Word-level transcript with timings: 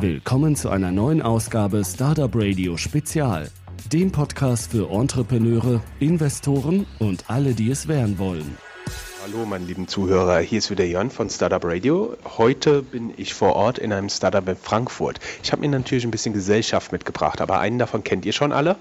Willkommen 0.00 0.56
zu 0.56 0.68
einer 0.68 0.92
neuen 0.92 1.22
Ausgabe 1.22 1.82
Startup 1.82 2.30
Radio 2.34 2.76
Spezial, 2.76 3.50
dem 3.90 4.12
Podcast 4.12 4.70
für 4.70 4.90
Entrepreneure, 4.90 5.80
Investoren 6.00 6.84
und 6.98 7.30
alle, 7.30 7.54
die 7.54 7.70
es 7.70 7.88
werden 7.88 8.18
wollen. 8.18 8.58
Hallo, 9.24 9.46
meine 9.46 9.64
lieben 9.64 9.88
Zuhörer, 9.88 10.40
hier 10.40 10.58
ist 10.58 10.70
wieder 10.70 10.84
Jörn 10.84 11.08
von 11.08 11.30
Startup 11.30 11.64
Radio. 11.64 12.14
Heute 12.36 12.82
bin 12.82 13.14
ich 13.16 13.32
vor 13.32 13.56
Ort 13.56 13.78
in 13.78 13.90
einem 13.90 14.10
Startup 14.10 14.46
in 14.46 14.56
Frankfurt. 14.56 15.18
Ich 15.42 15.50
habe 15.50 15.62
mir 15.62 15.70
natürlich 15.70 16.04
ein 16.04 16.10
bisschen 16.10 16.34
Gesellschaft 16.34 16.92
mitgebracht, 16.92 17.40
aber 17.40 17.58
einen 17.60 17.78
davon 17.78 18.04
kennt 18.04 18.26
ihr 18.26 18.34
schon 18.34 18.52
alle. 18.52 18.76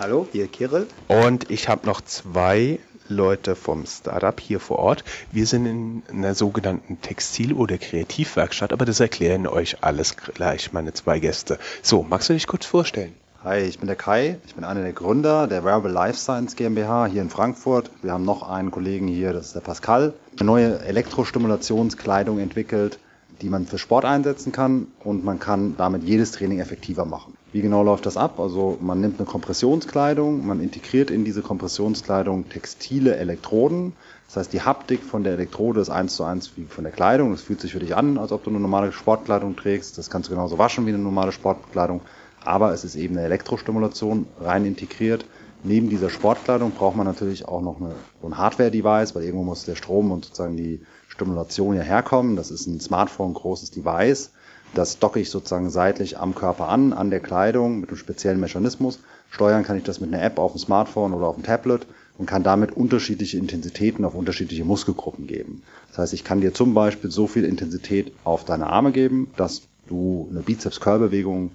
Hallo, 0.00 0.26
hier 0.32 0.48
Kirill. 0.48 0.88
Und 1.06 1.48
ich 1.48 1.68
habe 1.68 1.86
noch 1.86 2.00
zwei 2.00 2.80
Leute 3.08 3.54
vom 3.54 3.86
Startup 3.86 4.38
hier 4.38 4.60
vor 4.60 4.78
Ort. 4.78 5.04
Wir 5.32 5.46
sind 5.46 5.66
in 5.66 6.02
einer 6.10 6.34
sogenannten 6.34 7.00
Textil- 7.00 7.52
oder 7.52 7.78
Kreativwerkstatt, 7.78 8.72
aber 8.72 8.84
das 8.84 9.00
erklären 9.00 9.46
euch 9.46 9.82
alles 9.82 10.16
gleich, 10.16 10.72
meine 10.72 10.92
zwei 10.92 11.18
Gäste. 11.18 11.58
So, 11.82 12.02
magst 12.02 12.28
du 12.28 12.34
dich 12.34 12.46
kurz 12.46 12.66
vorstellen? 12.66 13.14
Hi, 13.44 13.60
ich 13.60 13.78
bin 13.78 13.86
der 13.86 13.94
Kai. 13.94 14.38
Ich 14.46 14.56
bin 14.56 14.64
einer 14.64 14.82
der 14.82 14.92
Gründer 14.92 15.46
der 15.46 15.64
Wearable 15.64 15.92
Life 15.92 16.18
Science 16.18 16.56
GmbH 16.56 17.06
hier 17.06 17.22
in 17.22 17.30
Frankfurt. 17.30 17.90
Wir 18.02 18.12
haben 18.12 18.24
noch 18.24 18.48
einen 18.48 18.72
Kollegen 18.72 19.06
hier, 19.06 19.32
das 19.32 19.46
ist 19.46 19.54
der 19.54 19.60
Pascal. 19.60 20.14
Eine 20.36 20.46
neue 20.46 20.80
Elektrostimulationskleidung 20.80 22.40
entwickelt, 22.40 22.98
die 23.42 23.48
man 23.48 23.66
für 23.66 23.78
Sport 23.78 24.04
einsetzen 24.04 24.52
kann 24.52 24.86
und 25.04 25.24
man 25.24 25.38
kann 25.38 25.74
damit 25.76 26.04
jedes 26.04 26.32
Training 26.32 26.60
effektiver 26.60 27.04
machen. 27.04 27.34
Wie 27.52 27.60
genau 27.60 27.82
läuft 27.82 28.06
das 28.06 28.16
ab? 28.16 28.40
Also 28.40 28.78
man 28.80 29.00
nimmt 29.00 29.18
eine 29.18 29.26
Kompressionskleidung, 29.26 30.46
man 30.46 30.60
integriert 30.60 31.10
in 31.10 31.24
diese 31.24 31.42
Kompressionskleidung 31.42 32.48
textile 32.48 33.16
Elektroden. 33.16 33.92
Das 34.26 34.36
heißt, 34.38 34.52
die 34.52 34.62
Haptik 34.62 35.02
von 35.02 35.22
der 35.22 35.34
Elektrode 35.34 35.80
ist 35.80 35.90
eins 35.90 36.16
zu 36.16 36.24
eins 36.24 36.52
wie 36.56 36.64
von 36.64 36.84
der 36.84 36.92
Kleidung. 36.92 37.32
Das 37.32 37.42
fühlt 37.42 37.60
sich 37.60 37.72
für 37.72 37.78
dich 37.78 37.94
an, 37.94 38.18
als 38.18 38.32
ob 38.32 38.42
du 38.44 38.50
eine 38.50 38.58
normale 38.58 38.92
Sportkleidung 38.92 39.54
trägst. 39.54 39.98
Das 39.98 40.10
kannst 40.10 40.28
du 40.28 40.34
genauso 40.34 40.58
waschen 40.58 40.86
wie 40.86 40.90
eine 40.90 40.98
normale 40.98 41.32
Sportkleidung 41.32 42.00
aber 42.46 42.72
es 42.72 42.84
ist 42.84 42.94
eben 42.94 43.16
eine 43.16 43.26
Elektrostimulation 43.26 44.26
rein 44.40 44.64
integriert. 44.64 45.26
Neben 45.64 45.90
dieser 45.90 46.10
Sportkleidung 46.10 46.70
braucht 46.70 46.96
man 46.96 47.06
natürlich 47.06 47.46
auch 47.46 47.60
noch 47.60 47.80
eine, 47.80 47.94
ein 48.22 48.38
Hardware-Device, 48.38 49.14
weil 49.14 49.24
irgendwo 49.24 49.44
muss 49.44 49.64
der 49.64 49.74
Strom 49.74 50.12
und 50.12 50.26
sozusagen 50.26 50.56
die 50.56 50.80
Stimulation 51.16 51.76
ja 51.76 51.82
herkommen. 51.82 52.36
Das 52.36 52.50
ist 52.50 52.66
ein 52.66 52.78
Smartphone 52.78 53.34
großes 53.34 53.70
Device. 53.70 54.30
Das 54.74 54.98
docke 54.98 55.20
ich 55.20 55.30
sozusagen 55.30 55.70
seitlich 55.70 56.18
am 56.18 56.34
Körper 56.34 56.68
an, 56.68 56.92
an 56.92 57.10
der 57.10 57.20
Kleidung 57.20 57.80
mit 57.80 57.88
einem 57.88 57.98
speziellen 57.98 58.38
Mechanismus. 58.38 59.00
Steuern 59.30 59.64
kann 59.64 59.78
ich 59.78 59.84
das 59.84 60.00
mit 60.00 60.12
einer 60.12 60.22
App 60.22 60.38
auf 60.38 60.52
dem 60.52 60.58
Smartphone 60.58 61.14
oder 61.14 61.26
auf 61.26 61.36
dem 61.36 61.44
Tablet 61.44 61.86
und 62.18 62.26
kann 62.26 62.42
damit 62.42 62.72
unterschiedliche 62.72 63.38
Intensitäten 63.38 64.04
auf 64.04 64.14
unterschiedliche 64.14 64.64
Muskelgruppen 64.64 65.26
geben. 65.26 65.62
Das 65.88 65.98
heißt, 65.98 66.12
ich 66.12 66.24
kann 66.24 66.40
dir 66.40 66.52
zum 66.52 66.74
Beispiel 66.74 67.10
so 67.10 67.26
viel 67.26 67.44
Intensität 67.44 68.12
auf 68.24 68.44
deine 68.44 68.66
Arme 68.66 68.92
geben, 68.92 69.30
dass 69.36 69.62
du 69.88 70.28
eine 70.30 70.40
Bizeps-Curl-Bewegung 70.40 71.52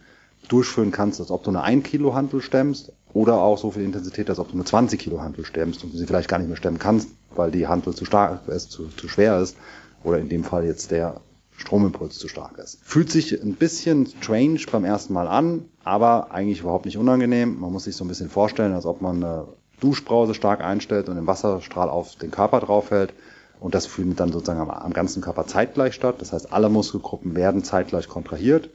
durchführen 0.52 0.92
kannst, 0.92 1.20
als 1.20 1.32
ob 1.32 1.44
du 1.44 1.50
eine 1.50 1.62
1 1.62 1.84
Kilo 1.84 2.14
Hantel 2.14 2.42
stemmst 2.42 2.92
oder 3.14 3.36
auch 3.36 3.58
so 3.58 3.72
viel 3.72 3.84
Intensität, 3.84 4.30
als 4.30 4.40
ob 4.40 4.50
du 4.50 4.54
eine 4.54 4.66
20 4.66 5.00
Kilo 5.00 5.22
Hantel 5.22 5.46
stemmst 5.46 5.84
und 5.84 5.96
sie 5.96 6.06
vielleicht 6.06 6.28
gar 6.28 6.40
nicht 6.40 6.48
mehr 6.48 6.58
stemmen 6.58 6.80
kannst, 6.80 7.10
weil 7.36 7.52
die 7.52 7.68
Hantel 7.68 7.96
zu 7.96 8.06
stark 8.06 8.48
ist, 8.48 8.72
zu, 8.72 8.88
zu 8.90 9.08
schwer 9.08 9.40
ist 9.40 9.56
oder 10.04 10.20
in 10.20 10.30
dem 10.30 10.44
Fall 10.44 10.66
jetzt 10.66 10.92
der 10.92 11.22
Stromimpuls 11.56 12.18
zu 12.18 12.28
stark 12.28 12.58
ist. 12.58 12.80
Fühlt 12.84 13.12
sich 13.12 13.42
ein 13.42 13.56
bisschen 13.56 14.08
strange 14.08 14.60
beim 14.72 14.84
ersten 14.84 15.14
Mal 15.14 15.28
an, 15.28 15.66
aber 15.84 16.32
eigentlich 16.32 16.62
überhaupt 16.62 16.86
nicht 16.86 16.98
unangenehm. 16.98 17.60
Man 17.60 17.72
muss 17.72 17.86
sich 17.86 17.96
so 17.96 18.04
ein 18.04 18.08
bisschen 18.08 18.30
vorstellen, 18.30 18.74
als 18.74 18.86
ob 18.86 19.02
man 19.02 19.18
eine 19.18 19.48
Duschbrause 19.80 20.34
stark 20.34 20.62
einstellt 20.62 21.08
und 21.08 21.16
den 21.16 21.28
Wasserstrahl 21.28 21.90
auf 21.90 22.16
den 22.16 22.32
Körper 22.32 22.60
draufhält. 22.60 23.14
Und 23.60 23.76
das 23.76 23.86
findet 23.86 24.20
dann 24.20 24.32
sozusagen 24.32 24.60
am, 24.60 24.72
am 24.72 24.92
ganzen 24.92 25.22
Körper 25.22 25.46
zeitgleich 25.46 25.94
statt. 25.94 26.16
Das 26.18 26.34
heißt, 26.34 26.52
alle 26.52 26.70
Muskelgruppen 26.70 27.36
werden 27.36 27.64
zeitgleich 27.64 28.08
kontrahiert 28.08 28.72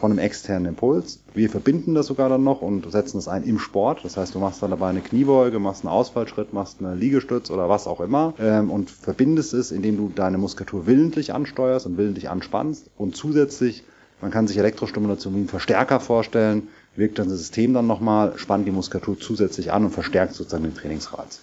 von 0.00 0.10
einem 0.10 0.18
externen 0.18 0.66
Impuls. 0.66 1.20
Wir 1.34 1.50
verbinden 1.50 1.94
das 1.94 2.06
sogar 2.06 2.30
dann 2.30 2.42
noch 2.42 2.62
und 2.62 2.90
setzen 2.90 3.18
das 3.18 3.28
ein 3.28 3.44
im 3.44 3.58
Sport. 3.58 4.00
Das 4.02 4.16
heißt, 4.16 4.34
du 4.34 4.38
machst 4.38 4.62
dann 4.62 4.70
dabei 4.70 4.88
eine 4.88 5.02
Kniebeuge, 5.02 5.58
machst 5.58 5.84
einen 5.84 5.92
Ausfallschritt, 5.92 6.54
machst 6.54 6.78
eine 6.80 6.94
Liegestütz 6.94 7.50
oder 7.50 7.68
was 7.68 7.86
auch 7.86 8.00
immer 8.00 8.32
ähm, 8.40 8.70
und 8.70 8.90
verbindest 8.90 9.52
es, 9.52 9.70
indem 9.70 9.98
du 9.98 10.10
deine 10.14 10.38
Muskulatur 10.38 10.86
willentlich 10.86 11.34
ansteuerst 11.34 11.84
und 11.84 11.98
willentlich 11.98 12.30
anspannst. 12.30 12.88
Und 12.96 13.14
zusätzlich, 13.14 13.84
man 14.22 14.30
kann 14.30 14.48
sich 14.48 14.56
Elektrostimulation 14.56 15.34
wie 15.34 15.38
einen 15.40 15.48
Verstärker 15.48 16.00
vorstellen, 16.00 16.68
wirkt 16.96 17.18
das 17.18 17.28
System 17.28 17.74
dann 17.74 17.86
nochmal, 17.86 18.32
spannt 18.36 18.66
die 18.66 18.72
Muskulatur 18.72 19.20
zusätzlich 19.20 19.70
an 19.70 19.84
und 19.84 19.90
verstärkt 19.90 20.32
sozusagen 20.32 20.64
den 20.64 20.74
Trainingsreiz. 20.74 21.40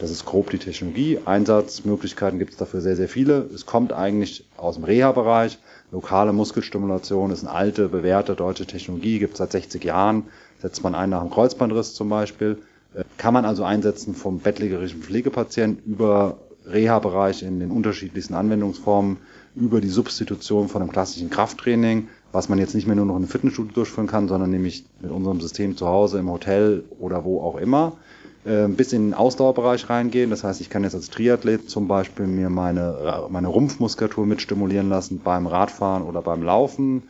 Das 0.00 0.10
ist 0.10 0.24
grob 0.24 0.48
die 0.48 0.58
Technologie. 0.58 1.18
Einsatzmöglichkeiten 1.26 2.38
gibt 2.38 2.52
es 2.52 2.56
dafür 2.56 2.80
sehr, 2.80 2.96
sehr 2.96 3.08
viele. 3.08 3.50
Es 3.54 3.66
kommt 3.66 3.92
eigentlich 3.92 4.46
aus 4.56 4.76
dem 4.76 4.84
Reha-Bereich. 4.84 5.58
Lokale 5.92 6.32
Muskelstimulation 6.32 7.30
ist 7.30 7.44
eine 7.44 7.52
alte, 7.52 7.88
bewährte 7.88 8.36
deutsche 8.36 8.66
Technologie, 8.66 9.18
gibt 9.18 9.34
es 9.34 9.38
seit 9.38 9.52
60 9.52 9.82
Jahren. 9.84 10.24
Setzt 10.60 10.82
man 10.82 10.94
ein 10.94 11.10
nach 11.10 11.20
einem 11.20 11.30
Kreuzbandriss 11.30 11.94
zum 11.94 12.08
Beispiel. 12.08 12.58
Äh, 12.94 13.04
kann 13.18 13.34
man 13.34 13.44
also 13.44 13.64
einsetzen 13.64 14.14
vom 14.14 14.38
bettlägerischen 14.38 15.02
Pflegepatienten 15.02 15.92
über 15.92 16.38
Reha-Bereich 16.66 17.42
in 17.42 17.58
den 17.58 17.70
unterschiedlichsten 17.70 18.34
Anwendungsformen, 18.34 19.18
über 19.56 19.80
die 19.80 19.88
Substitution 19.88 20.68
von 20.68 20.82
einem 20.82 20.92
klassischen 20.92 21.30
Krafttraining, 21.30 22.08
was 22.30 22.48
man 22.48 22.58
jetzt 22.58 22.74
nicht 22.74 22.86
mehr 22.86 22.94
nur 22.94 23.06
noch 23.06 23.16
in 23.16 23.22
einem 23.22 23.28
Fitnessstudio 23.28 23.72
durchführen 23.72 24.06
kann, 24.06 24.28
sondern 24.28 24.50
nämlich 24.50 24.84
mit 25.00 25.10
unserem 25.10 25.40
System 25.40 25.76
zu 25.76 25.88
Hause, 25.88 26.18
im 26.18 26.30
Hotel 26.30 26.84
oder 27.00 27.24
wo 27.24 27.40
auch 27.40 27.56
immer. 27.56 27.96
Äh, 28.44 28.68
bis 28.68 28.92
in 28.94 29.08
den 29.08 29.14
Ausdauerbereich 29.14 29.90
reingehen. 29.90 30.30
Das 30.30 30.44
heißt, 30.44 30.60
ich 30.60 30.70
kann 30.70 30.84
jetzt 30.84 30.94
als 30.94 31.10
Triathlet 31.10 31.68
zum 31.68 31.88
Beispiel 31.88 32.26
mir 32.26 32.48
meine, 32.48 33.26
meine 33.28 33.48
Rumpfmuskulatur 33.48 34.24
mit 34.24 34.40
stimulieren 34.40 34.88
lassen 34.88 35.20
beim 35.22 35.46
Radfahren 35.46 36.02
oder 36.02 36.22
beim 36.22 36.42
Laufen. 36.42 37.02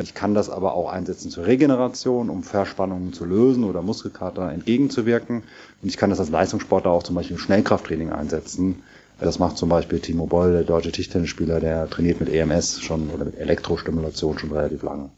Ich 0.00 0.14
kann 0.14 0.34
das 0.34 0.48
aber 0.48 0.74
auch 0.74 0.90
einsetzen 0.90 1.30
zur 1.30 1.46
Regeneration, 1.46 2.30
um 2.30 2.42
Verspannungen 2.42 3.12
zu 3.12 3.24
lösen 3.24 3.64
oder 3.64 3.82
Muskelkater 3.82 4.50
entgegenzuwirken. 4.52 5.42
Und 5.82 5.88
ich 5.88 5.96
kann 5.96 6.10
das 6.10 6.20
als 6.20 6.30
Leistungssportler 6.30 6.90
auch 6.90 7.02
zum 7.02 7.16
Beispiel 7.16 7.36
im 7.36 7.42
Schnellkrafttraining 7.42 8.10
einsetzen. 8.10 8.82
Das 9.20 9.40
macht 9.40 9.58
zum 9.58 9.68
Beispiel 9.68 9.98
Timo 9.98 10.26
Boll, 10.26 10.52
der 10.52 10.62
deutsche 10.62 10.92
Tischtennisspieler, 10.92 11.58
der 11.58 11.90
trainiert 11.90 12.20
mit 12.20 12.28
EMS 12.28 12.80
schon 12.80 13.10
oder 13.10 13.24
mit 13.24 13.36
Elektrostimulation 13.36 14.38
schon 14.38 14.52
relativ 14.52 14.82
lange. 14.84 15.10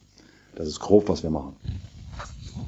Das 0.57 0.67
ist 0.67 0.81
grob, 0.81 1.09
was 1.11 1.23
wir 1.23 1.31
machen. 1.31 1.55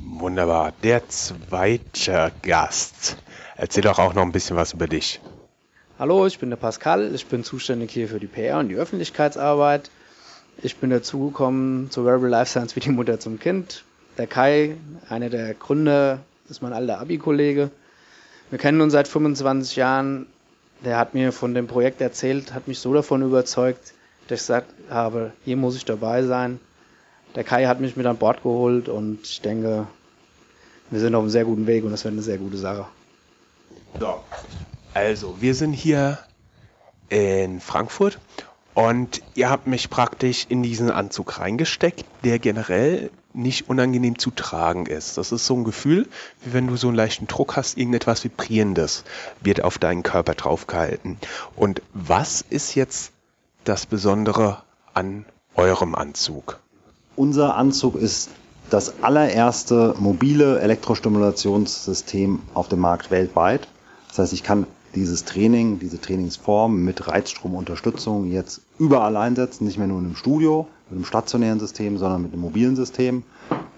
Wunderbar. 0.00 0.72
Der 0.82 1.08
zweite 1.08 2.32
Gast. 2.42 3.16
Erzähl 3.56 3.82
doch 3.82 3.98
auch 3.98 4.14
noch 4.14 4.22
ein 4.22 4.32
bisschen 4.32 4.56
was 4.56 4.72
über 4.72 4.86
dich. 4.86 5.20
Hallo, 5.98 6.26
ich 6.26 6.38
bin 6.38 6.50
der 6.50 6.56
Pascal. 6.56 7.14
Ich 7.14 7.26
bin 7.26 7.44
zuständig 7.44 7.90
hier 7.90 8.08
für 8.08 8.18
die 8.18 8.26
PR 8.26 8.58
und 8.58 8.68
die 8.68 8.76
Öffentlichkeitsarbeit. 8.76 9.90
Ich 10.62 10.76
bin 10.76 10.90
dazugekommen 10.90 11.90
zu 11.90 12.04
Wearable 12.04 12.28
Life 12.28 12.50
Science 12.50 12.76
wie 12.76 12.80
die 12.80 12.90
Mutter 12.90 13.20
zum 13.20 13.38
Kind. 13.38 13.84
Der 14.18 14.26
Kai, 14.26 14.76
einer 15.08 15.30
der 15.30 15.54
Gründer, 15.54 16.20
ist 16.48 16.62
mein 16.62 16.72
alter 16.72 17.00
Abi-Kollege. 17.00 17.70
Wir 18.50 18.58
kennen 18.58 18.80
uns 18.80 18.92
seit 18.92 19.08
25 19.08 19.76
Jahren. 19.76 20.26
Der 20.84 20.98
hat 20.98 21.14
mir 21.14 21.32
von 21.32 21.54
dem 21.54 21.66
Projekt 21.66 22.00
erzählt, 22.00 22.52
hat 22.52 22.68
mich 22.68 22.78
so 22.78 22.92
davon 22.92 23.22
überzeugt, 23.22 23.94
dass 24.28 24.40
ich 24.40 24.46
gesagt 24.46 24.72
habe, 24.90 25.32
hier 25.44 25.56
muss 25.56 25.76
ich 25.76 25.84
dabei 25.84 26.22
sein. 26.24 26.60
Der 27.34 27.44
Kai 27.44 27.66
hat 27.66 27.80
mich 27.80 27.96
mit 27.96 28.06
an 28.06 28.18
Bord 28.18 28.42
geholt 28.42 28.88
und 28.88 29.20
ich 29.22 29.40
denke, 29.40 29.86
wir 30.90 31.00
sind 31.00 31.14
auf 31.14 31.22
einem 31.22 31.30
sehr 31.30 31.44
guten 31.44 31.66
Weg 31.66 31.84
und 31.84 31.90
das 31.90 32.04
wird 32.04 32.12
eine 32.12 32.22
sehr 32.22 32.38
gute 32.38 32.58
Sache. 32.58 32.86
So, 33.98 34.22
also 34.94 35.40
wir 35.40 35.54
sind 35.54 35.72
hier 35.72 36.18
in 37.08 37.60
Frankfurt 37.60 38.18
und 38.74 39.22
ihr 39.34 39.50
habt 39.50 39.66
mich 39.66 39.90
praktisch 39.90 40.46
in 40.48 40.62
diesen 40.62 40.90
Anzug 40.90 41.38
reingesteckt, 41.38 42.04
der 42.24 42.38
generell 42.38 43.10
nicht 43.34 43.68
unangenehm 43.68 44.18
zu 44.18 44.30
tragen 44.30 44.86
ist. 44.86 45.16
Das 45.16 45.32
ist 45.32 45.46
so 45.46 45.56
ein 45.56 45.64
Gefühl, 45.64 46.08
wie 46.42 46.52
wenn 46.52 46.66
du 46.66 46.76
so 46.76 46.88
einen 46.88 46.96
leichten 46.96 47.26
Druck 47.26 47.56
hast, 47.56 47.78
irgendetwas 47.78 48.24
Vibrierendes 48.24 49.04
wird 49.40 49.62
auf 49.62 49.78
deinen 49.78 50.02
Körper 50.02 50.34
draufgehalten. 50.34 51.18
Und 51.56 51.82
was 51.94 52.42
ist 52.42 52.74
jetzt 52.74 53.12
das 53.64 53.86
Besondere 53.86 54.62
an 54.92 55.24
eurem 55.54 55.94
Anzug? 55.94 56.58
Unser 57.16 57.56
Anzug 57.56 57.96
ist 57.96 58.30
das 58.70 59.02
allererste 59.02 59.94
mobile 59.98 60.60
Elektrostimulationssystem 60.60 62.40
auf 62.54 62.68
dem 62.68 62.80
Markt 62.80 63.10
weltweit. 63.10 63.68
Das 64.08 64.18
heißt, 64.18 64.32
ich 64.32 64.42
kann 64.42 64.66
dieses 64.94 65.24
Training, 65.24 65.78
diese 65.78 66.00
Trainingsform 66.00 66.82
mit 66.82 67.08
Reizstromunterstützung 67.08 68.30
jetzt 68.30 68.62
überall 68.78 69.16
einsetzen, 69.16 69.66
nicht 69.66 69.78
mehr 69.78 69.86
nur 69.86 69.98
in 69.98 70.06
einem 70.06 70.16
Studio, 70.16 70.66
mit 70.88 70.96
einem 70.96 71.04
stationären 71.04 71.60
System, 71.60 71.98
sondern 71.98 72.22
mit 72.22 72.32
einem 72.32 72.42
mobilen 72.42 72.76
System, 72.76 73.24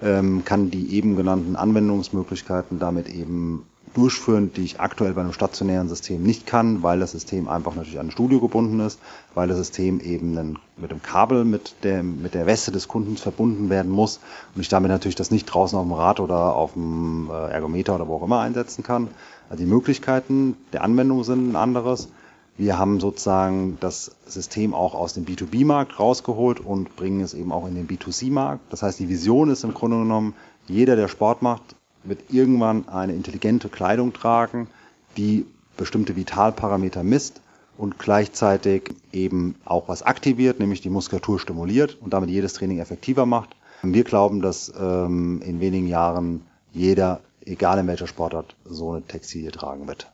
ähm, 0.03 0.45
kann 0.45 0.71
die 0.71 0.95
eben 0.95 1.17
genannten 1.17 1.57
Anwendungsmöglichkeiten 1.57 2.79
damit 2.79 3.09
eben 3.09 3.65
durchführen, 3.95 4.53
die 4.55 4.65
ich 4.65 4.81
aktuell 4.81 5.15
bei 5.15 5.23
einem 5.23 5.33
stationären 5.33 5.89
System 5.89 6.23
nicht 6.23 6.47
kann, 6.47 6.83
weil 6.83 7.01
das 7.01 7.13
System 7.13 7.49
einfach 7.49 7.75
natürlich 7.75 7.99
an 7.99 8.09
ein 8.09 8.11
Studio 8.11 8.41
gebunden 8.41 8.81
ist, 8.81 8.99
weil 9.35 9.49
das 9.49 9.57
System 9.57 10.01
eben 10.01 10.59
mit 10.77 10.91
dem 10.91 11.03
Kabel 11.03 11.45
mit 11.45 11.77
der, 11.85 12.03
mit 12.03 12.35
der 12.35 12.47
Weste 12.47 12.73
des 12.73 12.89
Kundens 12.89 13.21
verbunden 13.21 13.71
werden 13.71 13.91
muss 13.91 14.21
und 14.55 14.61
ich 14.61 14.69
damit 14.69 14.91
natürlich 14.91 15.15
das 15.15 15.31
nicht 15.31 15.47
draußen 15.47 15.79
auf 15.79 15.85
dem 15.85 15.93
Rad 15.93 16.21
oder 16.21 16.55
auf 16.55 16.73
dem 16.73 17.31
äh, 17.31 17.51
Ergometer 17.51 17.95
oder 17.95 18.09
wo 18.09 18.17
auch 18.17 18.23
immer 18.23 18.41
einsetzen 18.41 18.83
kann. 18.83 19.09
Also 19.49 19.65
die 19.65 19.71
Möglichkeiten 19.71 20.57
der 20.73 20.83
Anwendung 20.83 21.23
sind 21.25 21.53
ein 21.53 21.57
anderes. 21.57 22.09
Wir 22.57 22.79
haben 22.79 23.01
sozusagen 23.01 23.79
das 23.81 24.13
System 24.27 24.75
auch 24.75 24.95
aus 24.95 25.15
dem 25.15 25.25
B2B-Markt 25.25 25.99
rausgeholt 25.99 26.61
und 26.61 26.95
bringen 26.97 27.21
es 27.21 27.35
eben 27.35 27.53
auch 27.53 27.67
in 27.67 27.75
den 27.75 27.89
B2C-Markt. 27.89 28.61
Das 28.71 28.83
heißt, 28.83 28.99
die 28.99 29.09
Vision 29.09 29.51
ist 29.51 29.65
im 29.65 29.75
Grunde 29.75 29.99
genommen, 29.99 30.35
jeder, 30.67 30.97
der 30.97 31.09
Sport 31.09 31.43
macht, 31.43 31.75
wird 32.05 32.33
irgendwann 32.33 32.89
eine 32.89 33.15
intelligente 33.15 33.69
Kleidung 33.69 34.13
tragen, 34.13 34.69
die 35.17 35.47
bestimmte 35.77 36.17
Vitalparameter 36.17 37.03
misst 37.03 37.41
und 37.77 37.99
gleichzeitig 37.99 38.95
eben 39.13 39.57
auch 39.65 39.89
was 39.89 40.03
aktiviert, 40.03 40.61
nämlich 40.61 40.81
die 40.81 40.91
Muskulatur 40.91 41.41
stimuliert 41.41 41.99
und 42.01 42.13
damit 42.13 42.31
jedes 42.31 42.53
Training 42.53 42.79
effektiver 42.79 43.27
macht. 43.27 43.57
Wir 43.83 44.05
glauben, 44.05 44.41
dass 44.41 44.73
ähm, 44.79 45.43
in 45.43 45.61
wenigen 45.61 45.89
Jahren 45.89 46.43
jeder, 46.73 47.21
egal 47.45 47.79
in 47.79 47.87
welcher 47.87 48.07
Sportart, 48.07 48.57
so 48.65 48.93
eine 48.93 49.03
Textilie 49.03 49.51
tragen 49.51 49.87
wird. 49.87 50.11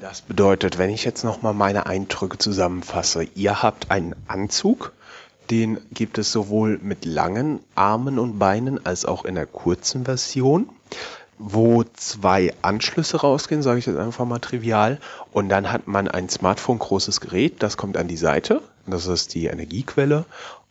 Das 0.00 0.20
bedeutet, 0.20 0.78
wenn 0.78 0.90
ich 0.90 1.04
jetzt 1.04 1.24
nochmal 1.24 1.54
meine 1.54 1.86
Eindrücke 1.86 2.38
zusammenfasse, 2.38 3.24
ihr 3.34 3.62
habt 3.62 3.90
einen 3.90 4.14
Anzug, 4.28 4.92
den 5.50 5.78
gibt 5.92 6.18
es 6.18 6.32
sowohl 6.32 6.78
mit 6.82 7.04
langen 7.04 7.60
Armen 7.74 8.18
und 8.18 8.38
Beinen 8.38 8.84
als 8.84 9.04
auch 9.04 9.24
in 9.24 9.34
der 9.34 9.46
kurzen 9.46 10.04
Version, 10.04 10.68
wo 11.38 11.84
zwei 11.94 12.52
Anschlüsse 12.62 13.18
rausgehen, 13.18 13.62
sage 13.62 13.78
ich 13.78 13.86
jetzt 13.86 13.98
einfach 13.98 14.24
mal 14.24 14.40
trivial, 14.40 14.98
und 15.32 15.48
dann 15.48 15.70
hat 15.70 15.86
man 15.86 16.08
ein 16.08 16.28
Smartphone 16.28 16.78
großes 16.78 17.20
Gerät, 17.20 17.62
das 17.62 17.76
kommt 17.76 17.96
an 17.96 18.08
die 18.08 18.16
Seite, 18.16 18.62
das 18.86 19.06
ist 19.06 19.34
die 19.34 19.46
Energiequelle 19.46 20.24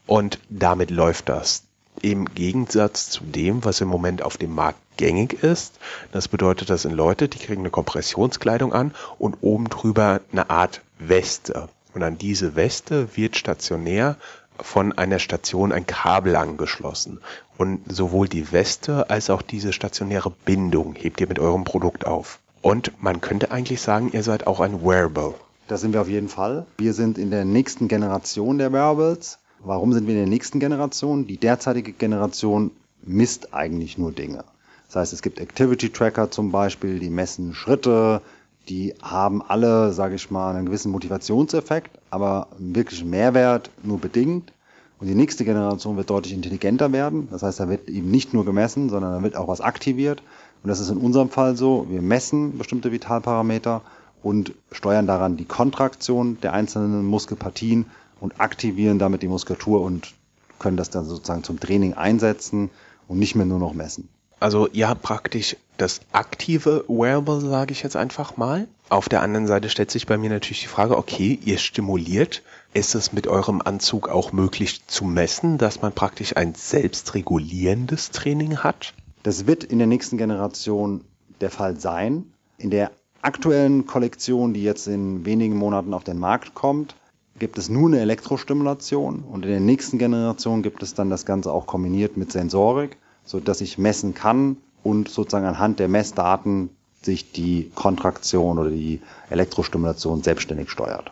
und 0.06 0.39
damit 0.50 0.91
läuft 0.91 1.29
das 1.29 1.63
im 2.01 2.25
Gegensatz 2.33 3.09
zu 3.09 3.24
dem, 3.24 3.65
was 3.65 3.81
im 3.81 3.88
Moment 3.88 4.21
auf 4.21 4.38
dem 4.38 4.53
Markt 4.53 4.79
gängig 4.97 5.44
ist. 5.44 5.79
Das 6.12 6.27
bedeutet, 6.27 6.69
das 6.69 6.83
sind 6.83 6.94
Leute, 6.94 7.27
die 7.27 7.39
kriegen 7.39 7.62
eine 7.62 7.69
Kompressionskleidung 7.69 8.74
an 8.74 8.94
und 9.18 9.38
oben 9.41 9.69
drüber 9.69 10.21
eine 10.31 10.50
Art 10.50 10.81
Weste. 11.00 11.69
Und 11.94 12.03
an 12.03 12.18
diese 12.18 12.56
Weste 12.56 13.15
wird 13.15 13.35
stationär 13.35 14.18
von 14.62 14.92
einer 14.98 15.19
Station 15.19 15.71
ein 15.71 15.86
Kabel 15.86 16.36
angeschlossen. 16.36 17.19
Und 17.57 17.81
sowohl 17.88 18.27
die 18.27 18.51
Weste 18.51 19.09
als 19.09 19.30
auch 19.30 19.42
diese 19.42 19.74
stationäre 19.74 20.31
Bindung 20.45 20.95
hebt 20.95 21.19
ihr 21.21 21.27
mit 21.27 21.39
eurem 21.39 21.63
Produkt 21.63 22.06
auf. 22.06 22.39
Und 22.62 23.01
man 23.01 23.21
könnte 23.21 23.51
eigentlich 23.51 23.81
sagen, 23.81 24.12
ihr 24.13 24.24
seid 24.24 24.48
auch 24.48 24.59
ein 24.59 24.83
Wearable. 24.83 25.36
Da 25.68 25.77
sind 25.77 25.94
wir 25.94 26.01
auf 26.01 26.09
jeden 26.09 26.30
Fall. 26.30 26.65
Wir 26.77 26.94
sind 26.94 27.18
in 27.18 27.30
der 27.30 27.45
nächsten 27.45 27.88
Generation 27.88 28.57
der 28.57 28.71
Wearables. 28.71 29.39
Warum 29.59 29.94
sind 29.94 30.07
wir 30.07 30.13
in 30.13 30.21
der 30.21 30.30
nächsten 30.30 30.60
Generation? 30.60 31.27
Die 31.27 31.38
derzeitige 31.38 31.92
Generation 31.92 32.71
misst 33.01 33.53
eigentlich 33.53 33.98
nur 33.98 34.12
Dinge. 34.12 34.44
Das 34.88 34.95
heißt, 34.95 35.13
es 35.13 35.21
gibt 35.21 35.39
Activity 35.39 35.89
Tracker 35.89 36.31
zum 36.31 36.51
Beispiel, 36.51 37.00
die 37.00 37.10
messen 37.10 37.53
Schritte, 37.53 38.21
die 38.69 38.94
haben 39.02 39.42
alle, 39.42 39.94
sage 39.94 40.16
ich 40.16 40.30
mal, 40.31 40.56
einen 40.56 40.66
gewissen 40.66 40.92
Motivationseffekt, 40.92 41.98
aber 42.10 42.48
einen 42.58 42.75
wirklichen 42.75 43.10
Mehrwert 43.10 43.69
nur 43.84 44.00
bedingt. 44.00 44.54
Und 45.00 45.08
die 45.08 45.16
nächste 45.16 45.46
Generation 45.46 45.96
wird 45.96 46.10
deutlich 46.10 46.34
intelligenter 46.34 46.92
werden. 46.92 47.28
Das 47.30 47.44
heißt, 47.44 47.60
da 47.60 47.69
wird 47.69 47.88
eben 47.88 48.10
nicht 48.10 48.34
nur 48.34 48.46
gemessen, 48.46 48.90
sondern 48.90 49.14
da 49.14 49.24
wird 49.24 49.36
auch 49.36 49.48
was 49.48 49.62
aktiviert. 49.62 50.24
Und 50.64 50.69
das 50.69 50.80
ist 50.80 50.90
in 50.90 50.98
unserem 50.98 51.30
Fall 51.30 51.56
so. 51.56 51.86
Wir 51.90 52.02
messen 52.02 52.58
bestimmte 52.58 52.92
Vitalparameter 52.92 53.81
und 54.24 54.54
steuern 54.72 55.06
daran 55.06 55.38
die 55.38 55.46
Kontraktion 55.46 56.40
der 56.42 56.54
einzelnen 56.54 57.06
Muskelpartien 57.06 57.86
und 58.20 58.40
aktivieren 58.42 58.98
damit 58.98 59.22
die 59.22 59.28
Muskulatur 59.28 59.81
und 59.81 60.13
können 60.58 60.78
das 60.78 60.90
dann 60.90 61.06
sozusagen 61.06 61.44
zum 61.44 61.60
Training 61.60 61.94
einsetzen 61.94 62.72
und 63.08 63.20
nicht 63.20 63.36
mehr 63.36 63.46
nur 63.46 63.60
noch 63.60 63.74
messen. 63.74 64.10
Also 64.39 64.68
ihr 64.68 64.88
habt 64.88 65.01
praktisch 65.01 65.57
das 65.78 66.01
aktive 66.12 66.86
Wearable, 66.88 67.42
sage 67.42 67.72
ich 67.72 67.84
jetzt 67.84 67.95
einfach 67.95 68.38
mal. 68.38 68.68
Auf 68.89 69.10
der 69.10 69.22
anderen 69.22 69.48
Seite 69.48 69.69
stellt 69.69 69.92
sich 69.92 70.06
bei 70.06 70.18
mir 70.18 70.30
natürlich 70.30 70.62
die 70.62 70.68
Frage, 70.68 70.98
okay, 70.98 71.39
ihr 71.44 71.57
stimuliert. 71.57 72.44
Ist 72.74 72.95
es 72.95 73.12
mit 73.12 73.28
eurem 73.28 73.62
Anzug 73.62 74.10
auch 74.10 74.31
möglich 74.31 74.86
zu 74.88 75.06
messen, 75.06 75.57
dass 75.57 75.81
man 75.81 75.92
praktisch 75.92 76.38
ein 76.38 76.54
selbstregulierendes 76.56 78.12
Training 78.12 78.57
hat? 78.57 78.94
Das 79.24 79.48
wird 79.48 79.63
in 79.63 79.80
der 79.80 79.88
nächsten 79.88 80.18
Generation 80.18 81.01
der 81.42 81.50
Fall 81.50 81.80
sein. 81.80 82.31
In 82.57 82.69
der 82.69 82.92
aktuellen 83.22 83.88
Kollektion, 83.88 84.54
die 84.54 84.63
jetzt 84.63 84.88
in 84.88 85.25
wenigen 85.25 85.57
Monaten 85.57 85.94
auf 85.94 86.04
den 86.04 86.19
Markt 86.19 86.54
kommt, 86.54 86.95
gibt 87.39 87.57
es 87.57 87.69
nur 87.69 87.89
eine 87.89 88.00
Elektrostimulation 88.00 89.24
und 89.24 89.44
in 89.45 89.51
der 89.51 89.60
nächsten 89.60 89.98
Generation 89.98 90.63
gibt 90.63 90.81
es 90.81 90.94
dann 90.94 91.10
das 91.10 91.25
Ganze 91.25 91.51
auch 91.51 91.68
kombiniert 91.68 92.18
mit 92.18 92.31
Sensorik, 92.31 92.98
so 93.27 93.39
dass 93.39 93.62
ich 93.62 93.77
messen 93.77 94.15
kann 94.15 94.57
und 94.83 95.09
sozusagen 95.09 95.45
anhand 95.45 95.79
der 95.79 95.88
Messdaten 95.88 96.71
sich 97.03 97.31
die 97.31 97.71
Kontraktion 97.75 98.57
oder 98.57 98.71
die 98.71 99.01
Elektrostimulation 99.29 100.24
selbstständig 100.24 100.71
steuert. 100.71 101.12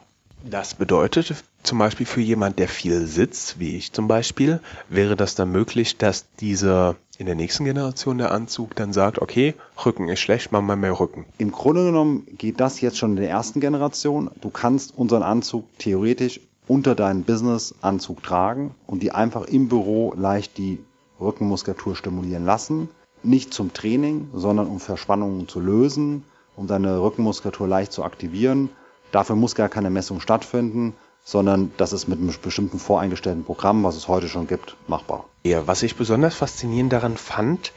Das 0.50 0.76
bedeutet 0.76 1.44
zum 1.64 1.80
Beispiel 1.80 2.06
für 2.06 2.22
jemand, 2.22 2.60
der 2.60 2.68
viel 2.68 3.08
sitzt, 3.08 3.60
wie 3.60 3.76
ich 3.76 3.94
zum 3.94 4.08
Beispiel, 4.08 4.60
wäre 4.90 5.16
das 5.16 5.34
dann 5.34 5.52
möglich, 5.52 5.98
dass 5.98 6.26
diese 6.40 6.96
in 7.18 7.26
der 7.26 7.36
nächsten 7.36 7.66
Generation 7.66 8.20
der 8.20 8.32
Anzug 8.32 8.76
dann 8.76 8.94
sagt, 8.94 9.20
okay, 9.20 9.56
Rücken 9.84 10.08
ist 10.10 10.20
schlecht, 10.20 10.52
mach 10.52 10.62
mal 10.62 10.76
mehr 10.76 11.00
Rücken. 11.00 11.26
Im 11.40 11.52
Grunde 11.52 11.86
genommen 11.86 12.28
geht 12.38 12.60
das 12.60 12.82
jetzt 12.82 12.98
schon 12.98 13.12
in 13.12 13.24
der 13.24 13.30
ersten 13.30 13.60
Generation. 13.60 14.30
Du 14.42 14.50
kannst 14.50 14.96
unseren 14.96 15.24
Anzug 15.24 15.66
theoretisch 15.80 16.40
unter 16.68 16.94
deinen 16.94 17.24
Business-Anzug 17.24 18.22
tragen 18.22 18.76
und 18.86 19.02
die 19.02 19.12
einfach 19.12 19.46
im 19.46 19.70
Büro 19.70 20.14
leicht 20.16 20.58
die 20.58 20.80
Rückenmuskulatur 21.20 21.96
stimulieren 21.96 22.46
lassen. 22.46 22.90
Nicht 23.24 23.54
zum 23.54 23.74
Training, 23.74 24.30
sondern 24.34 24.68
um 24.68 24.80
Verspannungen 24.80 25.48
zu 25.48 25.60
lösen, 25.60 26.24
um 26.56 26.68
deine 26.68 27.02
Rückenmuskulatur 27.02 27.68
leicht 27.68 27.92
zu 27.92 28.04
aktivieren 28.04 28.70
Dafür 29.16 29.38
muss 29.38 29.56
gar 29.56 29.70
keine 29.70 29.90
Messung 29.90 30.20
stattfinden, 30.20 30.94
sondern 31.24 31.72
das 31.78 31.94
ist 31.94 32.10
mit 32.10 32.20
einem 32.20 32.34
bestimmten 32.42 32.80
voreingestellten 32.80 33.46
Programm, 33.46 33.84
was 33.84 33.96
es 33.96 34.10
heute 34.10 34.28
schon 34.28 34.46
gibt, 34.46 34.76
machbar. 34.88 35.24
Ja, 35.44 35.68
was 35.68 35.84
ich 35.84 35.96
besonders 35.96 36.36
faszinierend 36.36 36.92
daran 36.92 37.16
fand, 37.16 37.72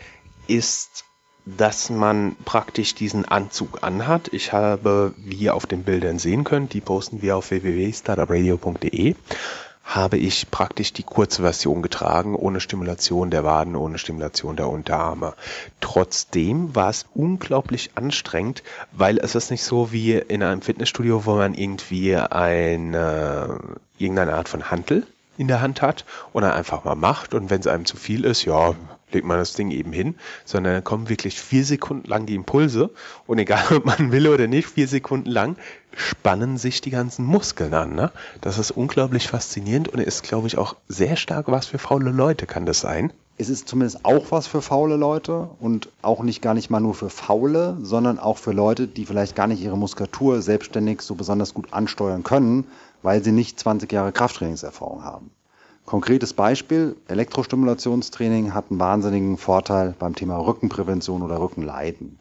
ist, 0.49 1.05
dass 1.46 1.90
man 1.90 2.35
praktisch 2.44 2.96
diesen 2.96 3.25
Anzug 3.25 3.85
anhat. 3.85 4.32
Ich 4.32 4.52
habe, 4.52 5.14
wie 5.17 5.37
ihr 5.37 5.55
auf 5.55 5.67
den 5.67 5.85
Bildern 5.85 6.19
sehen 6.19 6.43
könnt, 6.43 6.73
die 6.73 6.81
posten 6.81 7.23
wir 7.23 7.37
auf 7.37 7.52
www.startupradio.de 7.52 9.14
habe 9.88 10.19
ich 10.19 10.50
praktisch 10.50 10.93
die 10.93 11.02
kurze 11.02 11.40
Version 11.40 11.81
getragen, 11.81 12.35
ohne 12.35 12.61
Stimulation 12.61 13.31
der 13.31 13.43
Waden, 13.43 13.75
ohne 13.75 13.96
Stimulation 13.96 14.55
der 14.55 14.69
Unterarme. 14.69 15.32
Trotzdem 15.81 16.75
war 16.75 16.90
es 16.90 17.06
unglaublich 17.14 17.93
anstrengend, 17.94 18.62
weil 18.93 19.17
es 19.19 19.35
ist 19.35 19.50
nicht 19.50 19.64
so 19.64 19.90
wie 19.90 20.12
in 20.12 20.43
einem 20.43 20.61
Fitnessstudio, 20.61 21.25
wo 21.25 21.37
man 21.37 21.55
irgendwie 21.55 22.14
eine, 22.17 23.61
irgendeine 23.96 24.35
Art 24.35 24.50
von 24.50 24.70
Hantel 24.70 25.06
in 25.38 25.49
der 25.49 25.62
Hand 25.62 25.81
hat 25.81 26.05
und 26.35 26.43
dann 26.43 26.52
einfach 26.52 26.85
mal 26.85 26.94
macht 26.94 27.32
und 27.32 27.49
wenn 27.49 27.61
es 27.61 27.66
einem 27.66 27.87
zu 27.87 27.97
viel 27.97 28.26
ist, 28.26 28.45
ja, 28.45 28.75
legt 29.12 29.27
man 29.27 29.38
das 29.38 29.55
Ding 29.55 29.71
eben 29.71 29.93
hin, 29.93 30.15
sondern 30.45 30.75
dann 30.75 30.85
kommen 30.85 31.09
wirklich 31.09 31.41
vier 31.41 31.65
Sekunden 31.65 32.09
lang 32.09 32.27
die 32.27 32.35
Impulse 32.35 32.91
und 33.27 33.38
egal 33.38 33.65
ob 33.77 33.85
man 33.85 34.12
will 34.12 34.29
oder 34.29 34.47
nicht, 34.47 34.69
vier 34.69 34.88
Sekunden 34.88 35.31
lang 35.31 35.57
spannen 35.97 36.59
sich 36.59 36.81
die 36.81 36.91
ganzen 36.91 37.25
Muskeln 37.25 37.75
an. 37.75 37.95
Ne? 37.95 38.12
Das 38.41 38.59
ist 38.59 38.71
unglaublich 38.71 39.29
faszinierend 39.29 39.88
und 39.88 40.00
ist, 40.00 40.23
glaube 40.23 40.47
ich, 40.47 40.59
auch 40.59 40.77
sehr 40.87 41.17
stark 41.17 41.49
was 41.49 41.67
für 41.67 41.79
faule 41.79 42.11
Leute, 42.11 42.47
kann 42.47 42.67
das 42.67 42.81
sein? 42.81 43.12
Es 43.41 43.49
ist 43.49 43.69
zumindest 43.69 44.05
auch 44.05 44.27
was 44.31 44.49
für 44.49 44.62
faule 44.62 44.97
Leute 44.97 45.49
und 45.61 45.88
auch 46.03 46.23
nicht 46.25 46.43
gar 46.43 46.55
nicht 46.55 46.71
mal 46.71 46.81
nur 46.81 46.95
für 46.95 47.09
faule, 47.09 47.77
sondern 47.81 48.19
auch 48.19 48.37
für 48.37 48.50
Leute, 48.50 48.88
die 48.88 49.07
vielleicht 49.07 49.37
gar 49.37 49.47
nicht 49.47 49.62
ihre 49.62 49.79
Muskulatur 49.79 50.43
selbstständig 50.43 51.03
so 51.03 51.15
besonders 51.15 51.55
gut 51.55 51.73
ansteuern 51.73 52.25
können, 52.25 52.67
weil 53.03 53.23
sie 53.23 53.31
nicht 53.31 53.59
20 53.61 53.93
Jahre 53.93 54.11
Krafttrainingserfahrung 54.11 55.05
haben. 55.05 55.31
Konkretes 55.88 56.35
Beispiel, 56.35 56.97
Elektrostimulationstraining 57.09 58.52
hat 58.52 58.66
einen 58.68 58.78
wahnsinnigen 58.78 59.38
Vorteil 59.38 59.95
beim 59.99 60.14
Thema 60.14 60.37
Rückenprävention 60.37 61.23
oder 61.23 61.40
Rückenleiden. 61.40 62.18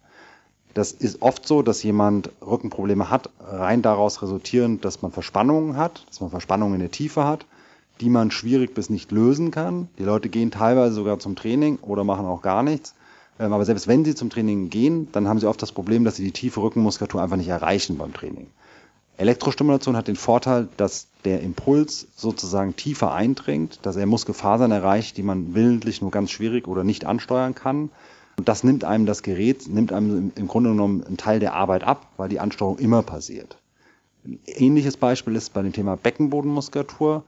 Das 0.74 0.93
ist 0.93 1.21
oft 1.21 1.45
so, 1.45 1.63
dass 1.63 1.83
jemand 1.83 2.29
Rückenprobleme 2.41 3.09
hat, 3.09 3.29
rein 3.41 3.81
daraus 3.81 4.21
resultierend, 4.21 4.86
dass 4.86 5.01
man 5.01 5.12
Verspannungen 5.12 5.75
hat, 5.75 6.05
dass 6.07 6.21
man 6.21 6.29
Verspannungen 6.29 6.75
in 6.75 6.79
der 6.79 6.91
Tiefe 6.91 7.25
hat, 7.25 7.45
die 8.00 8.09
man 8.09 8.31
schwierig 8.31 8.74
bis 8.74 8.89
nicht 8.89 9.12
lösen 9.12 9.51
kann. 9.51 9.89
Die 10.00 10.03
Leute 10.03 10.29
gehen 10.29 10.50
teilweise 10.50 10.95
sogar 10.95 11.19
zum 11.19 11.36
Training 11.36 11.77
oder 11.81 12.05
machen 12.05 12.25
auch 12.25 12.41
gar 12.41 12.63
nichts. 12.63 12.95
Ähm, 13.38 13.51
aber 13.51 13.65
selbst 13.65 13.89
wenn 13.89 14.05
sie 14.05 14.15
zum 14.15 14.29
Training 14.29 14.69
gehen, 14.69 15.09
dann 15.12 15.27
haben 15.27 15.41
sie 15.41 15.50
oft 15.50 15.62
das 15.62 15.74
Problem, 15.74 16.05
dass 16.05 16.15
sie 16.15 16.24
die 16.24 16.31
tiefe 16.31 16.62
Rückenmuskulatur 16.62 17.21
einfach 17.21 17.36
nicht 17.36 17.50
erreichen 17.50 17.97
beim 17.97 18.13
Training. 18.13 18.47
Elektrostimulation 19.17 19.97
hat 19.97 20.07
den 20.07 20.15
Vorteil, 20.15 20.67
dass 20.77 21.07
der 21.25 21.41
Impuls 21.41 22.07
sozusagen 22.15 22.75
tiefer 22.75 23.13
eindringt, 23.13 23.79
dass 23.81 23.95
er 23.95 24.05
Muskelfasern 24.05 24.71
erreicht, 24.71 25.17
die 25.17 25.24
man 25.24 25.55
willentlich 25.55 26.01
nur 26.01 26.12
ganz 26.12 26.31
schwierig 26.31 26.67
oder 26.67 26.83
nicht 26.83 27.05
ansteuern 27.05 27.55
kann. 27.55 27.89
Und 28.38 28.47
das 28.47 28.63
nimmt 28.63 28.83
einem 28.83 29.07
das 29.07 29.24
Gerät, 29.24 29.67
nimmt 29.67 29.91
einem 29.91 30.31
im 30.36 30.47
Grunde 30.47 30.69
genommen 30.69 31.03
einen 31.03 31.17
Teil 31.17 31.39
der 31.39 31.53
Arbeit 31.53 31.83
ab, 31.83 32.12
weil 32.17 32.29
die 32.29 32.39
Ansteuerung 32.39 32.77
immer 32.77 33.01
passiert. 33.01 33.57
Ein 34.24 34.39
ähnliches 34.45 34.97
Beispiel 34.97 35.36
ist 35.36 35.53
bei 35.53 35.63
dem 35.63 35.74
Thema 35.74 35.97
Beckenbodenmuskulatur. 35.97 37.24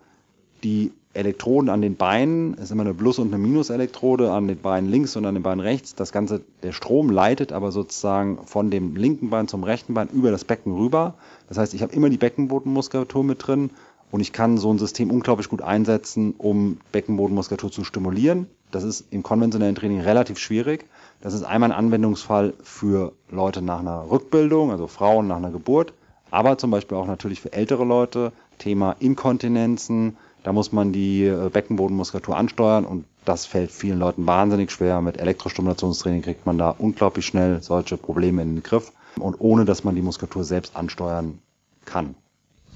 Die 0.64 0.92
Elektroden 1.14 1.70
an 1.70 1.82
den 1.82 1.96
Beinen, 1.96 2.54
ist 2.54 2.72
immer 2.72 2.84
eine 2.84 2.94
Plus- 2.94 3.18
und 3.18 3.34
eine 3.34 3.42
Minus-Elektrode 3.42 4.32
an 4.32 4.48
den 4.48 4.60
Beinen 4.60 4.90
links 4.90 5.16
und 5.16 5.26
an 5.26 5.34
den 5.34 5.44
Beinen 5.44 5.60
rechts. 5.60 5.96
Das 5.96 6.12
Ganze, 6.12 6.42
der 6.62 6.72
Strom 6.72 7.10
leitet 7.10 7.52
aber 7.52 7.72
sozusagen 7.72 8.40
von 8.46 8.70
dem 8.70 8.96
linken 8.96 9.30
Bein 9.30 9.48
zum 9.48 9.64
rechten 9.64 9.96
Bein 9.96 10.10
über 10.10 10.30
das 10.30 10.44
Becken 10.44 10.74
rüber. 10.74 11.16
Das 11.48 11.58
heißt, 11.58 11.74
ich 11.74 11.82
habe 11.82 11.94
immer 11.94 12.10
die 12.10 12.18
Beckenbodenmuskulatur 12.18 13.24
mit 13.24 13.46
drin 13.46 13.72
und 14.12 14.22
ich 14.22 14.34
kann 14.34 14.58
so 14.58 14.72
ein 14.72 14.78
System 14.78 15.10
unglaublich 15.10 15.50
gut 15.50 15.62
einsetzen, 15.62 16.36
um 16.38 16.78
Beckenbodenmuskulatur 16.92 17.72
zu 17.72 17.84
stimulieren. 17.84 18.48
Das 18.72 18.84
ist 18.84 19.06
im 19.12 19.24
konventionellen 19.24 19.76
Training 19.76 20.02
relativ 20.02 20.38
schwierig. 20.38 20.86
Das 21.22 21.34
ist 21.34 21.44
einmal 21.44 21.72
ein 21.72 21.78
Anwendungsfall 21.78 22.54
für 22.62 23.14
Leute 23.32 23.64
nach 23.64 23.80
einer 23.80 24.12
Rückbildung, 24.12 24.72
also 24.72 24.86
Frauen 24.86 25.28
nach 25.28 25.38
einer 25.38 25.52
Geburt, 25.52 25.94
aber 26.30 26.60
zum 26.60 26.70
Beispiel 26.70 26.98
auch 26.98 27.08
natürlich 27.08 27.42
für 27.42 27.52
ältere 27.52 27.84
Leute. 27.84 28.32
Thema 28.60 28.96
Inkontinenzen, 29.00 30.18
da 30.44 30.54
muss 30.54 30.72
man 30.72 30.94
die 30.94 31.26
äh, 31.26 31.50
Beckenbodenmuskulatur 31.50 32.38
ansteuern 32.38 32.86
und 32.86 33.06
das 33.26 33.46
fällt 33.46 33.72
vielen 33.72 34.00
Leuten 34.00 34.26
wahnsinnig 34.26 34.72
schwer. 34.72 35.02
Mit 35.02 35.18
Elektrostimulationstraining 35.18 36.22
kriegt 36.22 36.46
man 36.46 36.58
da 36.58 36.72
unglaublich 36.72 37.26
schnell 37.26 37.62
solche 37.62 37.98
Probleme 37.98 38.42
in 38.42 38.56
den 38.56 38.64
Griff 38.64 38.92
und 39.18 39.36
ohne 39.40 39.66
dass 39.66 39.84
man 39.84 39.96
die 39.96 40.02
Muskulatur 40.02 40.44
selbst 40.44 40.76
ansteuern 40.76 41.40
kann. 41.86 42.16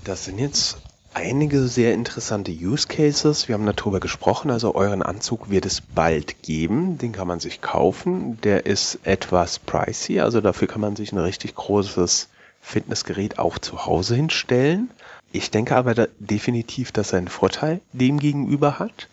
Das 0.04 0.26
sind 0.26 0.40
jetzt 0.40 0.78
einige 1.14 1.68
sehr 1.68 1.94
interessante 1.94 2.52
Use 2.52 2.88
Cases. 2.88 3.48
Wir 3.48 3.56
haben 3.56 3.66
darüber 3.66 4.00
gesprochen, 4.00 4.52
also 4.52 4.76
euren 4.76 5.02
Anzug 5.02 5.50
wird 5.50 5.66
es 5.66 5.82
bald 5.82 6.42
geben. 6.44 6.98
Den 6.98 7.14
kann 7.14 7.28
man 7.28 7.40
sich 7.40 7.62
kaufen. 7.62 8.40
Der 8.42 8.66
ist 8.66 9.00
etwas 9.04 9.60
pricey, 9.60 10.20
also 10.20 10.42
dafür 10.42 10.68
kann 10.68 10.82
man 10.82 10.96
sich 10.96 11.12
ein 11.14 11.20
richtig 11.20 11.56
großes 11.56 12.30
Fitnessgerät 12.62 13.40
auch 13.40 13.58
zu 13.58 13.86
Hause 13.86 14.16
hinstellen. 14.16 14.90
Ich 15.36 15.50
denke 15.50 15.76
aber 15.76 15.96
da 15.96 16.08
definitiv, 16.20 16.92
dass 16.92 17.12
er 17.12 17.18
einen 17.18 17.28
Vorteil 17.28 17.82
dem 17.92 18.20
gegenüber 18.20 18.78
hat. 18.78 19.10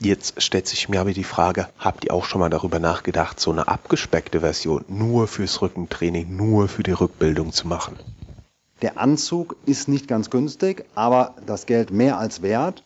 Jetzt 0.00 0.42
stellt 0.42 0.66
sich 0.66 0.88
mir 0.88 1.00
aber 1.00 1.12
die 1.12 1.22
Frage, 1.22 1.68
habt 1.78 2.04
ihr 2.04 2.12
auch 2.12 2.24
schon 2.24 2.40
mal 2.40 2.50
darüber 2.50 2.80
nachgedacht, 2.80 3.38
so 3.38 3.52
eine 3.52 3.68
abgespeckte 3.68 4.40
Version 4.40 4.84
nur 4.88 5.28
fürs 5.28 5.62
Rückentraining, 5.62 6.36
nur 6.36 6.66
für 6.66 6.82
die 6.82 6.90
Rückbildung 6.90 7.52
zu 7.52 7.68
machen? 7.68 7.96
Der 8.82 8.98
Anzug 8.98 9.54
ist 9.64 9.86
nicht 9.86 10.08
ganz 10.08 10.28
günstig, 10.28 10.86
aber 10.96 11.36
das 11.46 11.66
Geld 11.66 11.92
mehr 11.92 12.18
als 12.18 12.42
wert. 12.42 12.82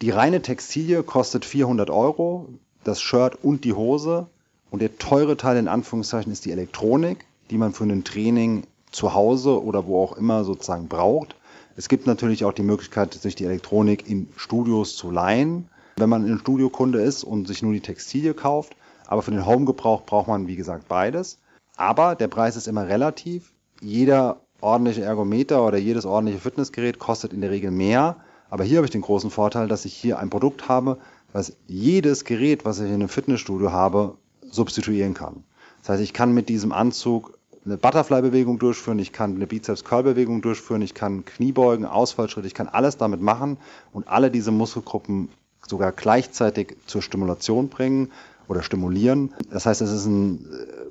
Die 0.00 0.10
reine 0.10 0.42
Textilie 0.42 1.02
kostet 1.02 1.44
400 1.44 1.90
Euro, 1.90 2.48
das 2.84 3.00
Shirt 3.00 3.36
und 3.42 3.64
die 3.64 3.72
Hose. 3.72 4.28
Und 4.70 4.80
der 4.80 4.96
teure 4.98 5.36
Teil 5.36 5.56
in 5.56 5.66
Anführungszeichen 5.66 6.30
ist 6.30 6.44
die 6.44 6.52
Elektronik, 6.52 7.24
die 7.50 7.58
man 7.58 7.74
für 7.74 7.82
ein 7.82 8.04
Training 8.04 8.62
zu 8.92 9.12
Hause 9.12 9.60
oder 9.60 9.86
wo 9.86 10.00
auch 10.04 10.16
immer 10.16 10.44
sozusagen 10.44 10.86
braucht. 10.86 11.34
Es 11.76 11.88
gibt 11.88 12.06
natürlich 12.06 12.44
auch 12.44 12.52
die 12.52 12.62
Möglichkeit, 12.62 13.14
sich 13.14 13.34
die 13.34 13.44
Elektronik 13.44 14.08
in 14.08 14.28
Studios 14.36 14.96
zu 14.96 15.10
leihen, 15.10 15.68
wenn 15.96 16.08
man 16.08 16.24
ein 16.24 16.38
Studiokunde 16.38 17.00
ist 17.00 17.24
und 17.24 17.46
sich 17.46 17.62
nur 17.62 17.72
die 17.72 17.80
Textilie 17.80 18.34
kauft. 18.34 18.76
Aber 19.06 19.22
für 19.22 19.30
den 19.30 19.46
Homegebrauch 19.46 20.04
braucht 20.04 20.28
man, 20.28 20.46
wie 20.46 20.56
gesagt, 20.56 20.88
beides. 20.88 21.38
Aber 21.76 22.14
der 22.14 22.28
Preis 22.28 22.56
ist 22.56 22.68
immer 22.68 22.86
relativ. 22.86 23.52
Jeder 23.80 24.40
ordentliche 24.60 25.02
Ergometer 25.02 25.66
oder 25.66 25.78
jedes 25.78 26.04
ordentliche 26.04 26.40
Fitnessgerät 26.40 26.98
kostet 26.98 27.32
in 27.32 27.40
der 27.40 27.50
Regel 27.50 27.70
mehr. 27.70 28.16
Aber 28.50 28.64
hier 28.64 28.78
habe 28.78 28.86
ich 28.86 28.92
den 28.92 29.00
großen 29.00 29.30
Vorteil, 29.30 29.68
dass 29.68 29.84
ich 29.84 29.94
hier 29.94 30.18
ein 30.18 30.30
Produkt 30.30 30.68
habe, 30.68 30.98
was 31.32 31.56
jedes 31.66 32.24
Gerät, 32.24 32.64
was 32.64 32.78
ich 32.80 32.88
in 32.88 32.94
einem 32.94 33.08
Fitnessstudio 33.08 33.72
habe, 33.72 34.16
substituieren 34.50 35.14
kann. 35.14 35.44
Das 35.80 35.90
heißt, 35.90 36.02
ich 36.02 36.12
kann 36.12 36.32
mit 36.32 36.48
diesem 36.48 36.72
Anzug 36.72 37.38
eine 37.64 37.76
Butterfly-Bewegung 37.76 38.58
durchführen, 38.58 38.98
ich 38.98 39.12
kann 39.12 39.36
eine 39.36 39.46
Bizeps-Curl-Bewegung 39.46 40.40
durchführen, 40.40 40.82
ich 40.82 40.94
kann 40.94 41.24
Kniebeugen, 41.24 41.84
Ausfallschritte, 41.84 42.46
ich 42.46 42.54
kann 42.54 42.68
alles 42.68 42.96
damit 42.96 43.20
machen 43.20 43.58
und 43.92 44.08
alle 44.08 44.30
diese 44.30 44.50
Muskelgruppen 44.50 45.28
sogar 45.66 45.92
gleichzeitig 45.92 46.76
zur 46.86 47.02
Stimulation 47.02 47.68
bringen 47.68 48.10
oder 48.48 48.62
stimulieren. 48.62 49.32
Das 49.50 49.66
heißt, 49.66 49.80
es 49.80 49.92
ist 49.92 50.06
ein, 50.06 50.44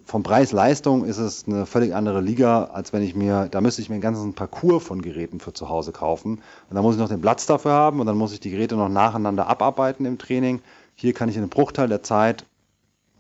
vom 0.06 0.24
Preis-Leistung 0.24 1.06
ist 1.06 1.18
es 1.18 1.46
eine 1.48 1.66
völlig 1.66 1.94
andere 1.94 2.22
Liga, 2.22 2.66
als 2.66 2.94
wenn 2.94 3.02
ich 3.02 3.16
mir, 3.16 3.50
da 3.50 3.60
müsste 3.62 3.82
ich 3.82 3.90
mir 3.90 3.96
einen 3.96 4.02
ganzen 4.02 4.34
Parcours 4.34 4.84
von 4.84 5.02
Geräten 5.02 5.40
für 5.40 5.54
zu 5.54 5.68
Hause 5.68 5.92
kaufen. 5.92 6.42
Und 6.70 6.76
da 6.76 6.82
muss 6.82 6.96
ich 6.96 7.02
noch 7.02 7.10
den 7.10 7.20
Platz 7.20 7.48
dafür 7.48 7.72
haben 7.72 8.00
und 8.00 8.06
dann 8.06 8.18
muss 8.18 8.32
ich 8.32 8.40
die 8.40 8.52
Geräte 8.52 8.76
noch 8.76 8.90
nacheinander 8.90 9.48
abarbeiten 9.48 10.06
im 10.06 10.18
Training. 10.18 10.62
Hier 10.96 11.14
kann 11.14 11.30
ich 11.30 11.36
in 11.36 11.42
einem 11.42 11.50
Bruchteil 11.50 11.90
der 11.90 12.04
Zeit 12.04 12.46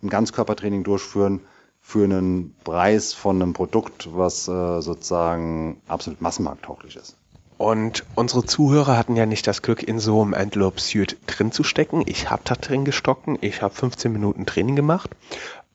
ein 0.01 0.09
Ganzkörpertraining 0.09 0.83
durchführen, 0.83 1.41
für 1.81 2.03
einen 2.03 2.55
Preis 2.63 3.13
von 3.13 3.41
einem 3.41 3.53
Produkt, 3.53 4.09
was 4.13 4.47
äh, 4.47 4.81
sozusagen 4.81 5.81
absolut 5.87 6.21
massenmarkttauglich 6.21 6.95
ist. 6.95 7.15
Und 7.57 8.05
unsere 8.15 8.45
Zuhörer 8.45 8.97
hatten 8.97 9.17
ja 9.17 9.25
nicht 9.25 9.45
das 9.45 9.61
Glück, 9.61 9.83
in 9.83 9.99
so 9.99 10.21
einem 10.21 10.33
Antelope 10.33 10.79
Suit 10.79 11.17
drin 11.27 11.51
zu 11.51 11.63
stecken. 11.65 12.03
Ich 12.05 12.29
habe 12.29 12.41
da 12.45 12.55
drin 12.55 12.85
gestocken. 12.85 13.37
Ich 13.41 13.61
habe 13.61 13.73
15 13.73 14.13
Minuten 14.13 14.45
Training 14.45 14.77
gemacht. 14.77 15.09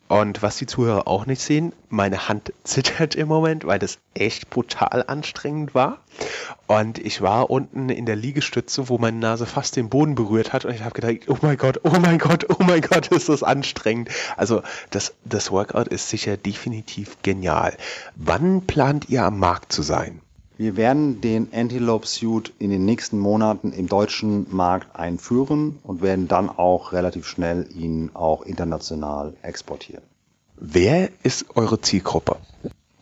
Und 0.09 0.43
was 0.43 0.57
die 0.57 0.67
Zuhörer 0.67 1.09
auch 1.09 1.27
nicht 1.27 1.41
sehen, 1.41 1.73
meine 1.89 2.29
Hand 2.29 2.53
zittert 2.65 3.15
im 3.15 3.29
Moment, 3.29 3.67
weil 3.67 3.79
das 3.79 3.99
echt 4.15 4.51
brutal 4.51 5.05
anstrengend 5.07 5.75
war. 5.75 5.99
Und 6.67 6.99
ich 6.99 7.21
war 7.21 7.51
unten 7.51 7.89
in 7.89 8.07
der 8.07 8.17
Liegestütze, 8.17 8.89
wo 8.89 8.99
meine 8.99 9.19
Nase 9.19 9.47
fast 9.47 9.77
den 9.77 9.89
Boden 9.89 10.15
berührt 10.15 10.53
hat. 10.53 10.65
Und 10.65 10.75
ich 10.75 10.83
habe 10.83 10.99
gedacht, 10.99 11.29
oh 11.29 11.39
mein 11.43 11.57
Gott, 11.57 11.81
oh 11.85 11.99
mein 12.01 12.19
Gott, 12.19 12.47
oh 12.51 12.63
mein 12.63 12.81
Gott, 12.81 13.07
ist 13.13 13.29
das 13.29 13.43
anstrengend. 13.43 14.11
Also 14.37 14.63
das, 14.91 15.15
das 15.25 15.51
Workout 15.51 15.89
ist 15.89 16.09
sicher 16.09 16.37
definitiv 16.37 17.17
genial. 17.23 17.77
Wann 18.17 18.63
plant 18.67 19.09
ihr 19.09 19.25
am 19.25 19.39
Markt 19.39 19.73
zu 19.73 19.83
sein? 19.83 20.21
Wir 20.57 20.77
werden 20.77 21.21
den 21.21 21.49
Antelope 21.53 22.07
Suit 22.07 22.53
in 22.61 22.71
den 22.71 22.85
nächsten 22.85 23.19
Monaten 23.19 23.73
im 23.73 23.89
deutschen 23.89 24.47
Markt 24.55 24.95
einführen 24.95 25.81
und 25.83 26.01
werden 26.01 26.29
dann 26.29 26.49
auch 26.49 26.93
relativ 26.93 27.27
schnell 27.27 27.67
ihn 27.75 28.11
auch 28.15 28.43
international 28.43 29.35
exportieren. 29.43 30.05
Wer 30.57 31.11
ist 31.25 31.57
eure 31.57 31.81
Zielgruppe? 31.81 32.37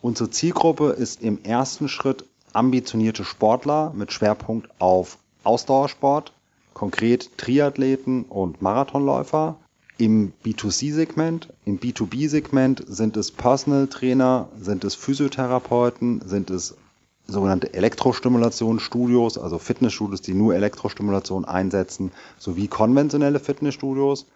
Unsere 0.00 0.30
Zielgruppe 0.30 0.90
ist 0.90 1.20
im 1.22 1.44
ersten 1.44 1.88
Schritt 1.88 2.24
ambitionierte 2.54 3.24
Sportler 3.24 3.92
mit 3.94 4.12
Schwerpunkt 4.12 4.70
auf 4.78 5.18
Ausdauersport, 5.44 6.32
konkret 6.72 7.36
Triathleten 7.36 8.24
und 8.24 8.62
Marathonläufer. 8.62 9.56
Im 9.98 10.32
B2C-Segment, 10.44 11.52
im 11.66 11.78
B2B-Segment 11.78 12.82
sind 12.88 13.18
es 13.18 13.30
Personal 13.30 13.88
Trainer, 13.88 14.48
sind 14.58 14.84
es 14.84 14.94
Physiotherapeuten, 14.94 16.22
sind 16.26 16.50
es 16.50 16.76
sogenannte 17.26 17.72
Elektrostimulationsstudios, 17.74 19.38
also 19.38 19.58
Fitnessstudios, 19.58 20.20
die 20.20 20.34
nur 20.34 20.54
Elektrostimulation 20.54 21.44
einsetzen, 21.44 22.12
sowie 22.38 22.68
konventionelle 22.68 23.40
Fitnessstudios. 23.40 24.26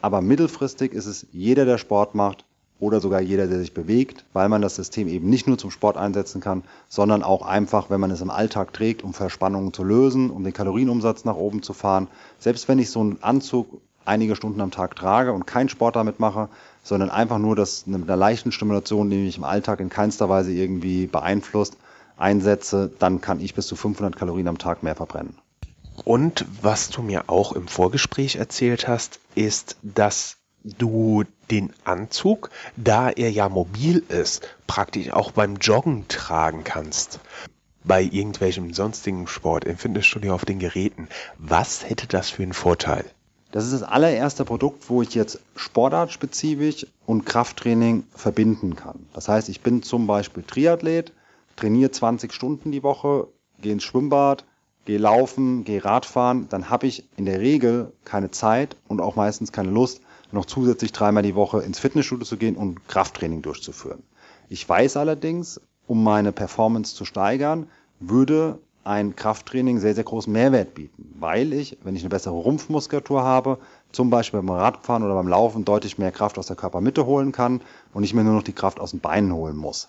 Aber 0.00 0.20
mittelfristig 0.20 0.92
ist 0.92 1.06
es 1.06 1.26
jeder, 1.32 1.64
der 1.64 1.78
Sport 1.78 2.14
macht 2.14 2.44
oder 2.80 3.00
sogar 3.00 3.20
jeder, 3.20 3.46
der 3.46 3.58
sich 3.58 3.72
bewegt, 3.72 4.24
weil 4.32 4.48
man 4.48 4.60
das 4.60 4.74
System 4.74 5.08
eben 5.08 5.30
nicht 5.30 5.46
nur 5.46 5.56
zum 5.56 5.70
Sport 5.70 5.96
einsetzen 5.96 6.40
kann, 6.40 6.64
sondern 6.88 7.22
auch 7.22 7.42
einfach, 7.42 7.88
wenn 7.88 8.00
man 8.00 8.10
es 8.10 8.20
im 8.20 8.30
Alltag 8.30 8.72
trägt, 8.72 9.02
um 9.02 9.14
Verspannungen 9.14 9.72
zu 9.72 9.84
lösen, 9.84 10.30
um 10.30 10.44
den 10.44 10.52
Kalorienumsatz 10.52 11.24
nach 11.24 11.36
oben 11.36 11.62
zu 11.62 11.72
fahren. 11.72 12.08
Selbst 12.38 12.68
wenn 12.68 12.78
ich 12.78 12.90
so 12.90 13.00
einen 13.00 13.18
Anzug 13.22 13.80
einige 14.04 14.36
Stunden 14.36 14.60
am 14.60 14.70
Tag 14.70 14.96
trage 14.96 15.32
und 15.32 15.46
keinen 15.46 15.68
Sport 15.68 15.96
damit 15.96 16.20
mache, 16.20 16.48
sondern 16.82 17.08
einfach 17.08 17.38
nur 17.38 17.56
das 17.56 17.86
mit 17.86 18.02
einer 18.02 18.16
leichten 18.16 18.52
Stimulation, 18.52 19.08
die 19.08 19.16
mich 19.16 19.38
im 19.38 19.44
Alltag 19.44 19.80
in 19.80 19.88
keinster 19.88 20.28
Weise 20.28 20.52
irgendwie 20.52 21.06
beeinflusst, 21.06 21.78
einsetze, 22.16 22.90
dann 22.98 23.20
kann 23.20 23.40
ich 23.40 23.54
bis 23.54 23.66
zu 23.66 23.76
500 23.76 24.16
Kalorien 24.16 24.48
am 24.48 24.58
Tag 24.58 24.82
mehr 24.82 24.94
verbrennen. 24.94 25.38
Und 26.04 26.44
was 26.60 26.90
du 26.90 27.02
mir 27.02 27.28
auch 27.28 27.52
im 27.52 27.68
Vorgespräch 27.68 28.36
erzählt 28.36 28.88
hast, 28.88 29.20
ist, 29.34 29.76
dass 29.82 30.36
du 30.64 31.24
den 31.50 31.72
Anzug, 31.84 32.50
da 32.76 33.10
er 33.10 33.30
ja 33.30 33.48
mobil 33.48 34.02
ist, 34.08 34.48
praktisch 34.66 35.10
auch 35.10 35.30
beim 35.32 35.56
Joggen 35.56 36.08
tragen 36.08 36.64
kannst. 36.64 37.20
Bei 37.84 38.02
irgendwelchem 38.02 38.72
sonstigen 38.72 39.26
Sport, 39.26 39.64
im 39.64 39.76
Fitnessstudio 39.76 40.34
auf 40.34 40.46
den 40.46 40.58
Geräten. 40.58 41.08
Was 41.38 41.88
hätte 41.88 42.06
das 42.06 42.30
für 42.30 42.42
einen 42.42 42.54
Vorteil? 42.54 43.04
Das 43.52 43.64
ist 43.64 43.74
das 43.74 43.82
allererste 43.82 44.44
Produkt, 44.44 44.88
wo 44.88 45.02
ich 45.02 45.14
jetzt 45.14 45.38
sportartspezifisch 45.54 46.86
und 47.06 47.24
Krafttraining 47.24 48.04
verbinden 48.14 48.74
kann. 48.74 49.06
Das 49.12 49.28
heißt, 49.28 49.48
ich 49.48 49.60
bin 49.60 49.82
zum 49.82 50.06
Beispiel 50.06 50.42
Triathlet, 50.42 51.12
trainiere 51.56 51.90
20 51.90 52.32
Stunden 52.32 52.72
die 52.72 52.82
Woche, 52.82 53.28
gehe 53.60 53.72
ins 53.72 53.84
Schwimmbad, 53.84 54.44
gehe 54.84 54.98
laufen, 54.98 55.64
gehe 55.64 55.84
Radfahren, 55.84 56.48
dann 56.48 56.70
habe 56.70 56.86
ich 56.86 57.08
in 57.16 57.24
der 57.24 57.40
Regel 57.40 57.92
keine 58.04 58.30
Zeit 58.30 58.76
und 58.88 59.00
auch 59.00 59.16
meistens 59.16 59.52
keine 59.52 59.70
Lust, 59.70 60.00
noch 60.32 60.44
zusätzlich 60.44 60.92
dreimal 60.92 61.22
die 61.22 61.34
Woche 61.34 61.60
ins 61.62 61.78
Fitnessstudio 61.78 62.24
zu 62.24 62.36
gehen 62.36 62.56
und 62.56 62.86
Krafttraining 62.88 63.42
durchzuführen. 63.42 64.02
Ich 64.48 64.68
weiß 64.68 64.96
allerdings, 64.96 65.60
um 65.86 66.02
meine 66.02 66.32
Performance 66.32 66.94
zu 66.94 67.04
steigern, 67.04 67.68
würde 68.00 68.58
ein 68.84 69.16
Krafttraining 69.16 69.78
sehr, 69.78 69.94
sehr 69.94 70.04
großen 70.04 70.32
Mehrwert 70.32 70.74
bieten, 70.74 71.14
weil 71.18 71.54
ich, 71.54 71.78
wenn 71.82 71.96
ich 71.96 72.02
eine 72.02 72.10
bessere 72.10 72.34
Rumpfmuskulatur 72.34 73.22
habe, 73.22 73.58
zum 73.92 74.10
Beispiel 74.10 74.40
beim 74.40 74.50
Radfahren 74.50 75.02
oder 75.02 75.14
beim 75.14 75.28
Laufen 75.28 75.64
deutlich 75.64 75.96
mehr 75.96 76.12
Kraft 76.12 76.38
aus 76.38 76.46
der 76.46 76.56
Körpermitte 76.56 77.06
holen 77.06 77.32
kann 77.32 77.62
und 77.94 78.02
nicht 78.02 78.12
mehr 78.12 78.24
nur 78.24 78.34
noch 78.34 78.42
die 78.42 78.52
Kraft 78.52 78.80
aus 78.80 78.90
den 78.90 79.00
Beinen 79.00 79.32
holen 79.32 79.56
muss. 79.56 79.88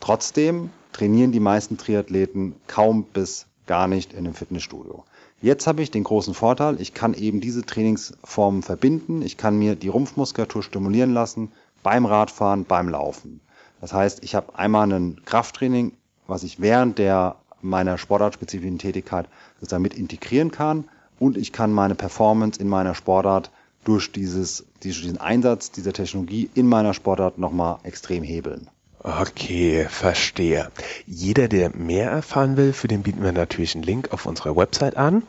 Trotzdem 0.00 0.70
trainieren 0.92 1.32
die 1.32 1.40
meisten 1.40 1.76
Triathleten 1.76 2.54
kaum 2.66 3.04
bis 3.04 3.46
gar 3.66 3.88
nicht 3.88 4.12
in 4.12 4.20
einem 4.20 4.34
Fitnessstudio. 4.34 5.04
Jetzt 5.40 5.66
habe 5.66 5.82
ich 5.82 5.90
den 5.92 6.02
großen 6.02 6.34
Vorteil, 6.34 6.80
ich 6.80 6.94
kann 6.94 7.14
eben 7.14 7.40
diese 7.40 7.64
Trainingsformen 7.64 8.62
verbinden. 8.62 9.22
Ich 9.22 9.36
kann 9.36 9.56
mir 9.56 9.76
die 9.76 9.88
Rumpfmuskulatur 9.88 10.64
stimulieren 10.64 11.12
lassen 11.12 11.52
beim 11.84 12.06
Radfahren, 12.06 12.64
beim 12.64 12.88
Laufen. 12.88 13.40
Das 13.80 13.92
heißt, 13.92 14.24
ich 14.24 14.34
habe 14.34 14.58
einmal 14.58 14.90
ein 14.92 15.20
Krafttraining, 15.24 15.92
was 16.26 16.42
ich 16.42 16.60
während 16.60 16.98
der 16.98 17.36
meiner 17.60 17.98
sportartspezifischen 17.98 18.78
Tätigkeit 18.78 19.28
sozusagen 19.60 19.82
mit 19.82 19.94
integrieren 19.94 20.50
kann 20.50 20.88
und 21.18 21.36
ich 21.36 21.52
kann 21.52 21.72
meine 21.72 21.94
Performance 21.94 22.60
in 22.60 22.68
meiner 22.68 22.94
Sportart 22.94 23.50
durch 23.84 24.12
dieses, 24.12 24.66
diesen 24.82 25.18
Einsatz 25.18 25.70
dieser 25.70 25.92
Technologie 25.92 26.50
in 26.54 26.66
meiner 26.66 26.94
Sportart 26.94 27.38
nochmal 27.38 27.78
extrem 27.84 28.22
hebeln. 28.22 28.68
Okay, 29.02 29.86
verstehe. 29.88 30.70
Jeder, 31.06 31.48
der 31.48 31.74
mehr 31.76 32.10
erfahren 32.10 32.56
will, 32.56 32.72
für 32.72 32.88
den 32.88 33.02
bieten 33.02 33.22
wir 33.22 33.32
natürlich 33.32 33.74
einen 33.74 33.84
Link 33.84 34.12
auf 34.12 34.26
unserer 34.26 34.56
Website 34.56 34.96
an 34.96 35.22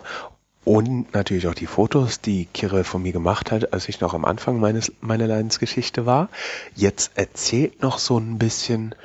und 0.66 1.14
natürlich 1.14 1.48
auch 1.48 1.54
die 1.54 1.68
Fotos, 1.68 2.20
die 2.20 2.46
Kirill 2.46 2.84
von 2.84 3.02
mir 3.02 3.12
gemacht 3.12 3.52
hat, 3.52 3.74
als 3.74 3.88
ich 3.88 4.02
noch 4.02 4.14
am 4.14 4.26
Anfang 4.26 4.60
meines, 4.60 4.92
meiner 5.02 5.28
Leidensgeschichte 5.28 6.06
war. 6.06 6.30
Jetzt 6.76 7.12
erzählt 7.16 7.82
noch 7.82 8.00
so 8.00 8.18
ein 8.18 8.38
bisschen 8.38 8.96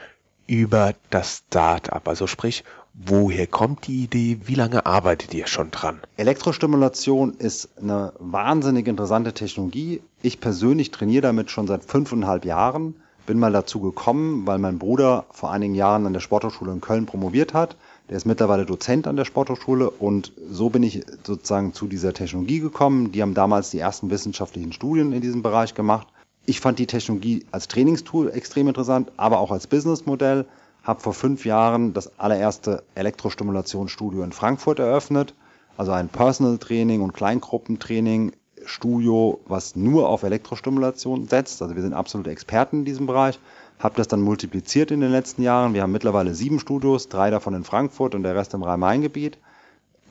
über 0.47 0.95
das 1.11 1.45
Startup, 1.47 2.07
also 2.07 2.27
sprich, 2.27 2.65
woher 2.93 3.47
kommt 3.47 3.87
die 3.87 4.05
Idee, 4.05 4.41
wie 4.45 4.55
lange 4.55 4.87
arbeitet 4.87 5.35
ihr 5.35 5.47
schon 5.47 5.71
dran? 5.71 6.01
Elektrostimulation 6.17 7.35
ist 7.35 7.71
eine 7.79 8.13
wahnsinnig 8.19 8.87
interessante 8.87 9.33
Technologie. 9.33 10.03
Ich 10.23 10.41
persönlich 10.41 10.91
trainiere 10.91 11.23
damit 11.23 11.51
schon 11.51 11.67
seit 11.67 11.85
fünfeinhalb 11.85 12.45
Jahren 12.45 12.97
bin 13.27 13.39
mal 13.39 13.53
dazu 13.53 13.81
gekommen, 13.81 14.47
weil 14.47 14.59
mein 14.59 14.79
Bruder 14.79 15.25
vor 15.31 15.51
einigen 15.51 15.75
Jahren 15.75 16.07
an 16.07 16.13
der 16.13 16.21
Sporthochschule 16.21 16.73
in 16.73 16.81
Köln 16.81 17.07
promoviert 17.07 17.55
hat. 17.55 17.77
Der 18.09 18.17
ist 18.17 18.27
mittlerweile 18.27 18.67
Dozent 18.67 19.07
an 19.07 19.17
der 19.17 19.25
Sporthochschule 19.25 19.89
und 19.89 20.33
so 20.51 20.69
bin 20.69 20.83
ich 20.83 21.05
sozusagen 21.25 21.73
zu 21.73 21.87
dieser 21.87 22.13
Technologie 22.13 22.61
gekommen. 22.61 23.13
Die 23.13 23.23
haben 23.23 23.35
damals 23.35 23.71
die 23.71 23.79
ersten 23.79 24.11
wissenschaftlichen 24.11 24.73
Studien 24.73 25.13
in 25.13 25.23
diesem 25.23 25.43
Bereich 25.43 25.75
gemacht. 25.75 26.09
Ich 26.45 26.61
fand 26.61 26.79
die 26.79 26.87
Technologie 26.87 27.47
als 27.51 27.69
Trainingstool 27.69 28.31
extrem 28.31 28.69
interessant, 28.69 29.11
aber 29.17 29.39
auch 29.39 29.51
als 29.51 29.67
Businessmodell. 29.67 30.45
Habe 30.83 31.01
vor 31.01 31.15
fünf 31.15 31.47
Jahren 31.47 31.95
das 31.95 32.19
allererste 32.19 32.83
Elektrostimulationsstudio 32.95 34.23
in 34.23 34.33
Frankfurt 34.33 34.79
eröffnet, 34.79 35.35
also 35.79 35.93
ein 35.93 36.11
Personal 36.11 36.59
Training 36.59 37.01
und 37.01 37.15
Kleingruppentraining 37.15 38.33
Studio, 38.67 39.41
was 39.47 39.77
nur 39.77 40.09
auf 40.09 40.23
Elektrostimulation 40.23 41.27
setzt. 41.29 41.61
Also 41.63 41.75
wir 41.75 41.83
sind 41.83 41.93
absolute 41.93 42.31
Experten 42.31 42.81
in 42.81 42.85
diesem 42.85 43.07
Bereich. 43.07 43.39
Habe 43.79 43.97
das 43.97 44.09
dann 44.09 44.21
multipliziert 44.21 44.91
in 44.91 45.01
den 45.01 45.11
letzten 45.11 45.43
Jahren. 45.43 45.75
Wir 45.75 45.83
haben 45.83 45.93
mittlerweile 45.93 46.35
sieben 46.35 46.61
Studios, 46.61 47.09
drei 47.09 47.31
davon 47.31 47.55
in 47.55 47.65
Frankfurt 47.65 48.15
und 48.15 48.23
der 48.23 48.37
Rest 48.37 48.55
im 48.55 48.63
Rhein-Main-Gebiet. 48.63 49.39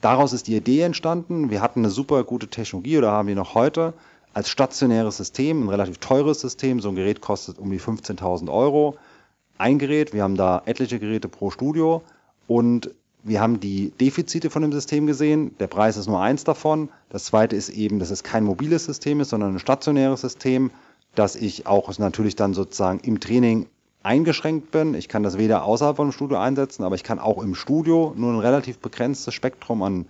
Daraus 0.00 0.32
ist 0.32 0.48
die 0.48 0.56
Idee 0.56 0.82
entstanden. 0.82 1.50
Wir 1.50 1.62
hatten 1.62 1.80
eine 1.80 1.90
super 1.90 2.24
gute 2.24 2.48
Technologie 2.48 2.98
oder 2.98 3.10
haben 3.10 3.28
die 3.28 3.34
noch 3.34 3.54
heute 3.54 3.94
als 4.34 4.50
stationäres 4.50 5.16
System, 5.16 5.64
ein 5.64 5.68
relativ 5.68 5.98
teures 5.98 6.40
System. 6.40 6.80
So 6.80 6.90
ein 6.90 6.96
Gerät 6.96 7.20
kostet 7.20 7.58
um 7.58 7.70
die 7.70 7.80
15.000 7.80 8.52
Euro. 8.52 8.96
Ein 9.56 9.78
Gerät, 9.78 10.12
wir 10.12 10.22
haben 10.22 10.36
da 10.36 10.62
etliche 10.66 10.98
Geräte 10.98 11.28
pro 11.28 11.50
Studio 11.50 12.02
und 12.46 12.90
wir 13.24 13.40
haben 13.40 13.58
die 13.58 13.90
Defizite 13.90 14.50
von 14.50 14.60
dem 14.60 14.72
System 14.72 15.06
gesehen. 15.06 15.56
Der 15.58 15.66
Preis 15.66 15.96
ist 15.96 16.06
nur 16.06 16.20
eins 16.20 16.44
davon. 16.44 16.90
Das 17.08 17.24
zweite 17.24 17.56
ist 17.56 17.70
eben, 17.70 17.98
dass 17.98 18.10
es 18.10 18.22
kein 18.22 18.44
mobiles 18.44 18.84
System 18.84 19.20
ist, 19.20 19.30
sondern 19.30 19.54
ein 19.54 19.58
stationäres 19.58 20.20
System, 20.20 20.70
dass 21.14 21.34
ich 21.34 21.66
auch 21.66 21.96
natürlich 21.98 22.36
dann 22.36 22.52
sozusagen 22.52 23.00
im 23.00 23.20
Training 23.20 23.66
eingeschränkt 24.02 24.70
bin. 24.70 24.92
Ich 24.92 25.08
kann 25.08 25.22
das 25.22 25.38
weder 25.38 25.64
außerhalb 25.64 25.96
vom 25.96 26.12
Studio 26.12 26.36
einsetzen, 26.38 26.84
aber 26.84 26.96
ich 26.96 27.02
kann 27.02 27.18
auch 27.18 27.42
im 27.42 27.54
Studio 27.54 28.12
nur 28.14 28.30
ein 28.30 28.40
relativ 28.40 28.78
begrenztes 28.78 29.32
Spektrum 29.32 29.82
an 29.82 30.04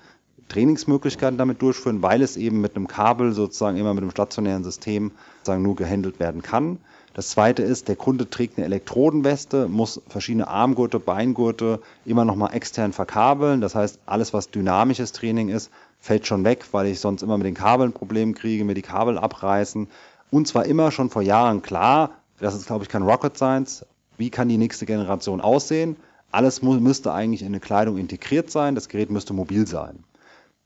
Trainingsmöglichkeiten 0.49 1.39
damit 1.39 1.63
durchführen, 1.63 2.03
weil 2.03 2.21
es 2.21 2.37
eben 2.37 2.61
mit 2.61 2.75
einem 2.75 2.89
Kabel 2.89 3.33
sozusagen 3.33 3.77
immer 3.77 3.95
mit 3.95 4.03
einem 4.03 4.11
stationären 4.11 4.65
System 4.65 5.13
sozusagen 5.39 5.63
nur 5.63 5.77
gehandelt 5.77 6.19
werden 6.19 6.43
kann. 6.43 6.79
Das 7.15 7.31
zweite 7.31 7.63
ist, 7.63 7.87
der 7.87 7.95
Kunde 7.95 8.29
trägt 8.29 8.59
eine 8.59 8.67
Elektrodenweste, 8.67 9.69
muss 9.69 10.03
verschiedene 10.09 10.49
Armgurte, 10.49 10.99
Beingurte 10.99 11.81
immer 12.05 12.25
nochmal 12.25 12.55
extern 12.55 12.93
verkabeln. 12.93 13.61
Das 13.61 13.77
heißt, 13.77 14.01
alles, 14.05 14.35
was 14.35 14.51
dynamisches 14.51 15.13
Training 15.13 15.49
ist, 15.49 15.71
fällt 16.01 16.27
schon 16.27 16.45
weg, 16.45 16.65
weil 16.73 16.89
ich 16.89 16.99
sonst 16.99 17.23
immer 17.23 17.39
mit 17.39 17.47
den 17.47 17.55
Kabeln 17.55 17.93
Probleme 17.93 18.33
kriege, 18.33 18.65
mir 18.65 18.75
die 18.75 18.83
Kabel 18.83 19.17
abreißen. 19.17 19.87
Und 20.33 20.49
zwar 20.49 20.67
immer 20.67 20.91
schon 20.91 21.09
vor 21.09 21.23
Jahren 21.23 21.63
klar, 21.63 22.11
das 22.41 22.57
ist, 22.57 22.67
glaube 22.67 22.83
ich, 22.83 22.91
kein 22.91 23.03
Rocket 23.03 23.37
Science. 23.37 23.87
Wie 24.19 24.31
kann 24.31 24.49
die 24.49 24.59
nächste 24.59 24.85
Generation 24.85 25.41
aussehen? 25.41 25.97
Alles 26.33 26.63
müsste 26.63 27.13
eigentlich 27.13 27.43
in 27.43 27.49
eine 27.49 27.61
Kleidung 27.61 27.97
integriert 27.97 28.51
sein. 28.51 28.75
Das 28.75 28.89
Gerät 28.89 29.11
müsste 29.11 29.35
mobil 29.35 29.69
sein. 29.69 30.03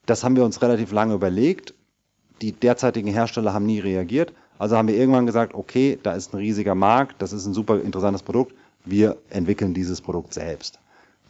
Das 0.07 0.25
haben 0.25 0.35
wir 0.35 0.47
uns 0.47 0.63
relativ 0.63 0.93
lange 0.93 1.13
überlegt. 1.13 1.75
Die 2.41 2.53
derzeitigen 2.53 3.09
Hersteller 3.09 3.53
haben 3.53 3.67
nie 3.67 3.81
reagiert. 3.81 4.33
Also 4.59 4.77
haben 4.77 4.89
wir 4.89 4.97
irgendwann 4.97 5.27
gesagt, 5.27 5.55
okay, 5.55 5.99
da 6.03 6.13
ist 6.13 6.33
ein 6.33 6.39
riesiger 6.39 6.75
Markt, 6.75 7.23
das 7.23 7.33
ist 7.33 7.47
ein 7.47 7.55
super 7.55 7.81
interessantes 7.81 8.23
Produkt, 8.23 8.55
wir 8.85 9.17
entwickeln 9.31 9.75
dieses 9.75 10.01
Produkt 10.01 10.35
selbst. 10.35 10.79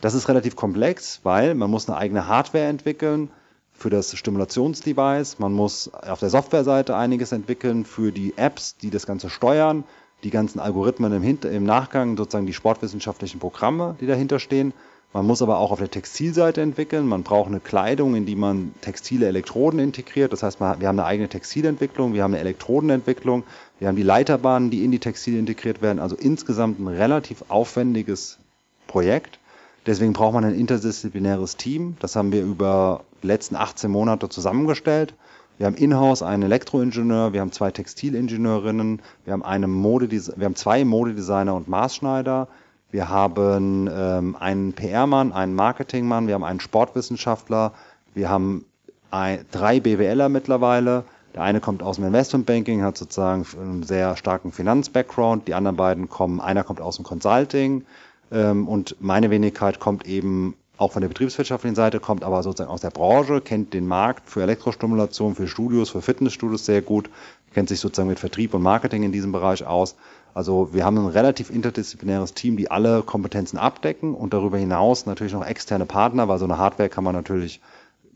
Das 0.01 0.15
ist 0.15 0.29
relativ 0.29 0.57
komplex, 0.57 1.21
weil 1.25 1.55
man 1.55 1.71
muss 1.71 1.89
eine 1.89 1.99
eigene 1.99 2.29
Hardware 2.29 2.67
entwickeln 2.67 3.31
für 3.73 3.91
das 3.91 4.17
Stimulationsdevice, 4.17 5.39
man 5.39 5.53
muss 5.53 5.93
auf 5.93 6.21
der 6.21 6.31
Softwareseite 6.31 6.97
einiges 6.97 7.33
entwickeln 7.33 7.85
für 7.85 8.11
die 8.11 8.35
Apps, 8.37 8.77
die 8.77 8.91
das 8.91 9.07
Ganze 9.07 9.31
steuern, 9.31 9.85
die 10.25 10.31
ganzen 10.31 10.59
Algorithmen 10.59 11.13
im, 11.13 11.23
Hinter 11.23 11.51
im 11.51 11.65
Nachgang, 11.65 12.17
sozusagen 12.17 12.47
die 12.47 12.55
sportwissenschaftlichen 12.55 13.39
Programme, 13.39 13.97
die 14.01 14.07
dahinter 14.07 14.41
stehen. 14.41 14.73
Man 15.13 15.27
muss 15.27 15.41
aber 15.41 15.59
auch 15.59 15.71
auf 15.71 15.79
der 15.79 15.91
Textilseite 15.91 16.61
entwickeln. 16.61 17.07
Man 17.07 17.23
braucht 17.23 17.49
eine 17.49 17.61
Kleidung, 17.61 18.15
in 18.15 18.27
die 18.27 18.37
man 18.37 18.75
textile 18.83 19.27
Elektroden 19.27 19.81
integriert. 19.81 20.33
Das 20.33 20.43
heißt, 20.43 20.61
wir 20.61 20.67
haben 20.67 20.83
eine 20.83 21.07
eigene 21.07 21.29
Textilentwicklung, 21.29 22.13
wir 22.13 22.23
haben 22.23 22.35
eine 22.35 22.41
Elektrodenentwicklung, 22.41 23.45
wir 23.79 23.89
haben 23.89 23.97
die 23.97 24.03
Leiterbahnen, 24.03 24.71
die 24.71 24.85
in 24.85 24.91
die 24.91 24.99
Textile 24.99 25.39
integriert 25.39 25.81
werden. 25.81 25.99
Also 25.99 26.15
insgesamt 26.15 26.79
ein 26.79 26.89
relativ 26.89 27.45
aufwendiges 27.49 28.39
Projekt. 28.87 29.39
Deswegen 29.87 30.13
braucht 30.13 30.35
man 30.35 30.45
ein 30.45 30.55
interdisziplinäres 30.55 31.57
Team. 31.57 31.97
Das 32.01 32.15
haben 32.15 32.31
wir 32.31 32.43
über 32.43 33.05
die 33.23 33.29
letzten 33.29 33.57
18 33.57 33.91
Monate 33.91 34.29
zusammengestellt. 34.29 35.15
Wir 35.57 35.67
haben 35.67 35.77
in-house 35.77 36.23
einen 36.23 36.45
Elektroingenieur, 36.45 37.33
wir 37.33 37.41
haben 37.41 37.51
zwei 37.51 37.71
Textilingenieurinnen, 37.71 39.01
wir 39.25 39.33
haben, 39.33 39.43
eine 39.43 39.67
Modedese 39.67 40.35
wir 40.37 40.45
haben 40.45 40.55
zwei 40.55 40.85
Modedesigner 40.85 41.55
und 41.55 41.67
Maßschneider, 41.67 42.47
wir 42.91 43.09
haben 43.09 43.89
ähm, 43.93 44.37
einen 44.37 44.73
PR-Mann, 44.73 45.33
einen 45.33 45.55
Marketingmann, 45.55 46.27
wir 46.27 46.35
haben 46.35 46.45
einen 46.45 46.61
Sportwissenschaftler, 46.61 47.73
wir 48.15 48.31
haben 48.31 48.65
ein, 49.11 49.45
drei 49.51 49.81
BWLer 49.81 50.29
mittlerweile. 50.29 51.05
Der 51.35 51.43
eine 51.43 51.61
kommt 51.61 51.83
aus 51.83 51.97
dem 51.97 52.07
Investmentbanking, 52.07 52.83
hat 52.83 52.97
sozusagen 52.97 53.47
einen 53.61 53.83
sehr 53.83 54.17
starken 54.17 54.53
Finanz-Background. 54.53 55.47
Die 55.47 55.55
anderen 55.55 55.77
beiden 55.77 56.09
kommen, 56.09 56.41
einer 56.41 56.65
kommt 56.65 56.81
aus 56.81 56.97
dem 56.97 57.05
Consulting 57.05 57.85
ähm, 58.33 58.67
und 58.67 58.97
meine 59.01 59.31
Wenigkeit 59.31 59.81
kommt 59.81 60.07
eben 60.07 60.55
auch 60.79 60.93
von 60.93 61.03
der 61.03 61.09
betriebswirtschaftlichen 61.09 61.75
Seite, 61.75 62.01
kommt 62.01 62.25
aber 62.25 62.43
sozusagen 62.43 62.71
aus 62.71 62.81
der 62.81 62.91
Branche, 62.91 63.41
kennt 63.41 63.75
den 63.75 63.87
Markt 63.87 64.31
für 64.31 64.43
Elektrostimulation, 64.43 65.35
für 65.35 65.49
Studios, 65.49 65.91
für 65.91 66.01
Fitnessstudios 66.01 66.65
sehr 66.65 66.83
gut, 66.83 67.11
kennt 67.53 67.69
sich 67.69 67.81
sozusagen 67.81 68.09
mit 68.09 68.21
Vertrieb 68.21 68.55
und 68.55 68.63
Marketing 68.63 69.03
in 69.03 69.13
diesem 69.13 69.33
Bereich 69.33 69.67
aus 69.67 69.97
also 70.39 70.73
wir 70.73 70.85
haben 70.85 70.97
ein 70.99 71.09
relativ 71.09 71.51
interdisziplinäres 71.51 72.33
Team, 72.33 72.57
die 72.57 72.71
alle 72.71 73.03
Kompetenzen 73.03 73.59
abdecken 73.59 74.15
und 74.15 74.33
darüber 74.33 74.57
hinaus 74.57 75.05
natürlich 75.05 75.33
noch 75.33 75.45
externe 75.45 75.85
Partner, 75.85 76.29
weil 76.29 76.39
so 76.39 76.45
eine 76.45 76.59
Hardware 76.59 76.89
kann 76.89 77.03
man 77.03 77.17
natürlich 77.17 77.61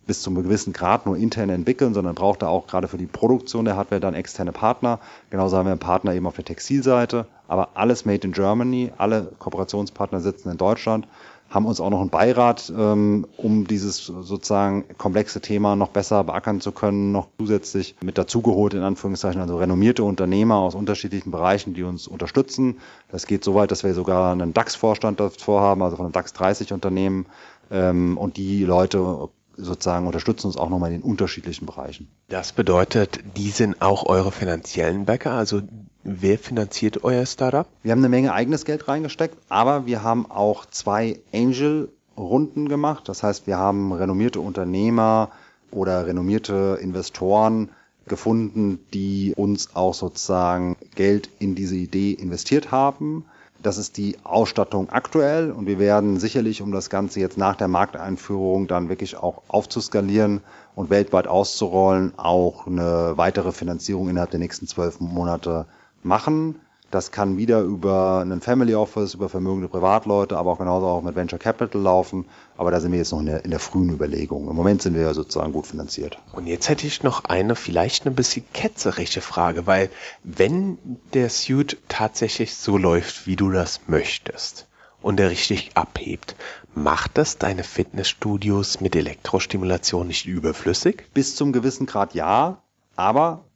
bis 0.06 0.22
zu 0.22 0.30
einem 0.30 0.44
gewissen 0.44 0.72
Grad 0.72 1.04
nur 1.04 1.16
intern 1.16 1.50
entwickeln, 1.50 1.94
sondern 1.94 2.14
braucht 2.14 2.42
da 2.42 2.46
auch 2.46 2.68
gerade 2.68 2.86
für 2.86 2.96
die 2.96 3.06
Produktion 3.06 3.64
der 3.64 3.74
Hardware 3.74 4.00
dann 4.00 4.14
externe 4.14 4.52
Partner. 4.52 5.00
Genauso 5.30 5.56
haben 5.56 5.66
wir 5.66 5.72
einen 5.72 5.80
Partner 5.80 6.14
eben 6.14 6.28
auf 6.28 6.36
der 6.36 6.44
Textilseite, 6.44 7.26
aber 7.48 7.70
alles 7.74 8.04
made 8.04 8.24
in 8.24 8.32
Germany, 8.32 8.92
alle 8.98 9.32
Kooperationspartner 9.40 10.20
sitzen 10.20 10.48
in 10.48 10.58
Deutschland 10.58 11.08
haben 11.52 11.66
uns 11.66 11.80
auch 11.80 11.90
noch 11.90 12.00
einen 12.00 12.10
Beirat, 12.10 12.72
ähm, 12.76 13.26
um 13.36 13.66
dieses 13.66 14.06
sozusagen 14.06 14.84
komplexe 14.96 15.40
Thema 15.40 15.76
noch 15.76 15.88
besser 15.88 16.24
beackern 16.24 16.60
zu 16.60 16.72
können, 16.72 17.12
noch 17.12 17.28
zusätzlich 17.38 17.94
mit 18.02 18.16
dazugeholt, 18.16 18.74
in 18.74 18.82
Anführungszeichen, 18.82 19.40
also 19.40 19.58
renommierte 19.58 20.02
Unternehmer 20.02 20.56
aus 20.56 20.74
unterschiedlichen 20.74 21.30
Bereichen, 21.30 21.74
die 21.74 21.82
uns 21.82 22.08
unterstützen. 22.08 22.78
Das 23.10 23.26
geht 23.26 23.44
so 23.44 23.54
weit, 23.54 23.70
dass 23.70 23.84
wir 23.84 23.92
sogar 23.92 24.32
einen 24.32 24.54
DAX-Vorstand 24.54 25.20
davor 25.20 25.60
haben, 25.60 25.82
also 25.82 25.96
von 25.96 26.06
einem 26.06 26.12
DAX 26.12 26.32
30 26.32 26.72
Unternehmen. 26.72 27.26
Ähm, 27.70 28.16
und 28.16 28.38
die 28.38 28.64
Leute 28.64 29.28
sozusagen 29.56 30.06
unterstützen 30.06 30.46
uns 30.48 30.56
auch 30.56 30.70
nochmal 30.70 30.92
in 30.92 31.00
den 31.00 31.10
unterschiedlichen 31.10 31.66
Bereichen. 31.66 32.08
Das 32.28 32.52
bedeutet, 32.52 33.20
die 33.36 33.50
sind 33.50 33.82
auch 33.82 34.06
eure 34.06 34.32
finanziellen 34.32 35.04
Bäcker, 35.04 35.32
also 35.32 35.62
Wer 36.04 36.38
finanziert 36.38 37.04
euer 37.04 37.24
Startup? 37.26 37.68
Wir 37.82 37.92
haben 37.92 38.00
eine 38.00 38.08
Menge 38.08 38.32
eigenes 38.32 38.64
Geld 38.64 38.88
reingesteckt, 38.88 39.36
aber 39.48 39.86
wir 39.86 40.02
haben 40.02 40.28
auch 40.28 40.66
zwei 40.66 41.20
Angel-Runden 41.32 42.68
gemacht. 42.68 43.08
Das 43.08 43.22
heißt, 43.22 43.46
wir 43.46 43.56
haben 43.56 43.92
renommierte 43.92 44.40
Unternehmer 44.40 45.30
oder 45.70 46.04
renommierte 46.04 46.78
Investoren 46.80 47.68
gefunden, 48.08 48.80
die 48.92 49.32
uns 49.36 49.76
auch 49.76 49.94
sozusagen 49.94 50.76
Geld 50.96 51.28
in 51.38 51.54
diese 51.54 51.76
Idee 51.76 52.12
investiert 52.12 52.72
haben. 52.72 53.24
Das 53.62 53.78
ist 53.78 53.96
die 53.96 54.16
Ausstattung 54.24 54.90
aktuell 54.90 55.52
und 55.52 55.66
wir 55.66 55.78
werden 55.78 56.18
sicherlich, 56.18 56.62
um 56.62 56.72
das 56.72 56.90
Ganze 56.90 57.20
jetzt 57.20 57.38
nach 57.38 57.54
der 57.54 57.68
Markteinführung 57.68 58.66
dann 58.66 58.88
wirklich 58.88 59.16
auch 59.16 59.42
aufzuskalieren 59.46 60.40
und 60.74 60.90
weltweit 60.90 61.28
auszurollen, 61.28 62.12
auch 62.16 62.66
eine 62.66 63.12
weitere 63.16 63.52
Finanzierung 63.52 64.08
innerhalb 64.08 64.30
der 64.30 64.40
nächsten 64.40 64.66
zwölf 64.66 64.98
Monate 64.98 65.66
machen. 66.02 66.56
Das 66.92 67.10
kann 67.10 67.38
wieder 67.38 67.62
über 67.62 68.18
einen 68.20 68.42
Family 68.42 68.74
Office, 68.74 69.14
über 69.14 69.30
vermögende 69.30 69.66
Privatleute, 69.66 70.36
aber 70.36 70.52
auch 70.52 70.58
genauso 70.58 70.86
auch 70.86 71.00
mit 71.00 71.16
Venture 71.16 71.38
Capital 71.38 71.80
laufen. 71.80 72.26
Aber 72.58 72.70
da 72.70 72.80
sind 72.80 72.92
wir 72.92 72.98
jetzt 72.98 73.12
noch 73.12 73.20
in 73.20 73.26
der, 73.26 73.46
in 73.46 73.50
der 73.50 73.60
frühen 73.60 73.88
Überlegung. 73.88 74.46
Im 74.46 74.54
Moment 74.54 74.82
sind 74.82 74.94
wir 74.94 75.00
ja 75.00 75.14
sozusagen 75.14 75.54
gut 75.54 75.66
finanziert. 75.66 76.18
Und 76.32 76.46
jetzt 76.46 76.68
hätte 76.68 76.86
ich 76.86 77.02
noch 77.02 77.24
eine 77.24 77.56
vielleicht 77.56 78.04
eine 78.04 78.14
bisschen 78.14 78.44
ketzerische 78.52 79.22
Frage, 79.22 79.66
weil 79.66 79.88
wenn 80.22 80.76
der 81.14 81.30
Suit 81.30 81.78
tatsächlich 81.88 82.56
so 82.56 82.76
läuft, 82.76 83.26
wie 83.26 83.36
du 83.36 83.50
das 83.50 83.80
möchtest 83.86 84.68
und 85.00 85.18
er 85.18 85.30
richtig 85.30 85.70
abhebt, 85.72 86.36
macht 86.74 87.16
das 87.16 87.38
deine 87.38 87.64
Fitnessstudios 87.64 88.82
mit 88.82 88.94
Elektrostimulation 88.94 90.08
nicht 90.08 90.26
überflüssig? 90.26 91.04
Bis 91.14 91.36
zum 91.36 91.54
gewissen 91.54 91.86
Grad 91.86 92.12
ja, 92.12 92.58
aber 92.96 93.46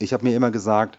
ich 0.00 0.12
habe 0.12 0.24
mir 0.24 0.34
immer 0.34 0.50
gesagt, 0.50 0.98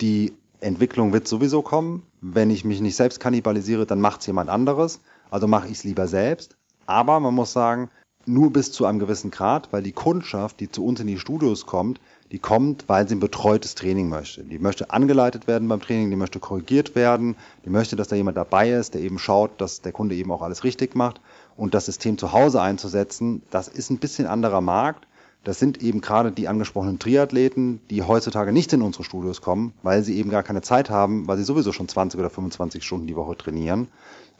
die 0.00 0.32
Entwicklung 0.64 1.12
wird 1.12 1.28
sowieso 1.28 1.62
kommen. 1.62 2.02
Wenn 2.20 2.50
ich 2.50 2.64
mich 2.64 2.80
nicht 2.80 2.96
selbst 2.96 3.20
kannibalisiere, 3.20 3.86
dann 3.86 4.00
macht 4.00 4.20
es 4.20 4.26
jemand 4.26 4.50
anderes. 4.50 5.00
Also 5.30 5.46
mache 5.46 5.66
ich 5.68 5.74
es 5.74 5.84
lieber 5.84 6.08
selbst. 6.08 6.56
Aber 6.86 7.20
man 7.20 7.34
muss 7.34 7.52
sagen, 7.52 7.90
nur 8.26 8.52
bis 8.52 8.72
zu 8.72 8.86
einem 8.86 8.98
gewissen 8.98 9.30
Grad, 9.30 9.72
weil 9.72 9.82
die 9.82 9.92
Kundschaft, 9.92 10.60
die 10.60 10.70
zu 10.70 10.84
uns 10.84 11.00
in 11.00 11.06
die 11.06 11.18
Studios 11.18 11.66
kommt, 11.66 12.00
die 12.32 12.38
kommt, 12.38 12.88
weil 12.88 13.06
sie 13.06 13.14
ein 13.14 13.20
betreutes 13.20 13.74
Training 13.74 14.08
möchte. 14.08 14.42
Die 14.44 14.58
möchte 14.58 14.90
angeleitet 14.90 15.46
werden 15.46 15.68
beim 15.68 15.80
Training, 15.80 16.10
die 16.10 16.16
möchte 16.16 16.40
korrigiert 16.40 16.94
werden, 16.94 17.36
die 17.64 17.70
möchte, 17.70 17.96
dass 17.96 18.08
da 18.08 18.16
jemand 18.16 18.36
dabei 18.36 18.70
ist, 18.70 18.94
der 18.94 19.02
eben 19.02 19.18
schaut, 19.18 19.60
dass 19.60 19.82
der 19.82 19.92
Kunde 19.92 20.14
eben 20.14 20.32
auch 20.32 20.42
alles 20.42 20.64
richtig 20.64 20.94
macht. 20.94 21.20
Und 21.56 21.74
das 21.74 21.86
System 21.86 22.18
zu 22.18 22.32
Hause 22.32 22.62
einzusetzen, 22.62 23.42
das 23.50 23.68
ist 23.68 23.90
ein 23.90 23.98
bisschen 23.98 24.26
anderer 24.26 24.60
Markt. 24.60 25.06
Das 25.44 25.58
sind 25.58 25.82
eben 25.82 26.00
gerade 26.00 26.32
die 26.32 26.48
angesprochenen 26.48 26.98
Triathleten, 26.98 27.80
die 27.90 28.02
heutzutage 28.02 28.52
nicht 28.52 28.72
in 28.72 28.80
unsere 28.80 29.04
Studios 29.04 29.42
kommen, 29.42 29.74
weil 29.82 30.02
sie 30.02 30.16
eben 30.16 30.30
gar 30.30 30.42
keine 30.42 30.62
Zeit 30.62 30.88
haben, 30.88 31.28
weil 31.28 31.36
sie 31.36 31.44
sowieso 31.44 31.72
schon 31.72 31.86
20 31.86 32.18
oder 32.18 32.30
25 32.30 32.82
Stunden 32.82 33.06
die 33.06 33.16
Woche 33.16 33.36
trainieren. 33.36 33.88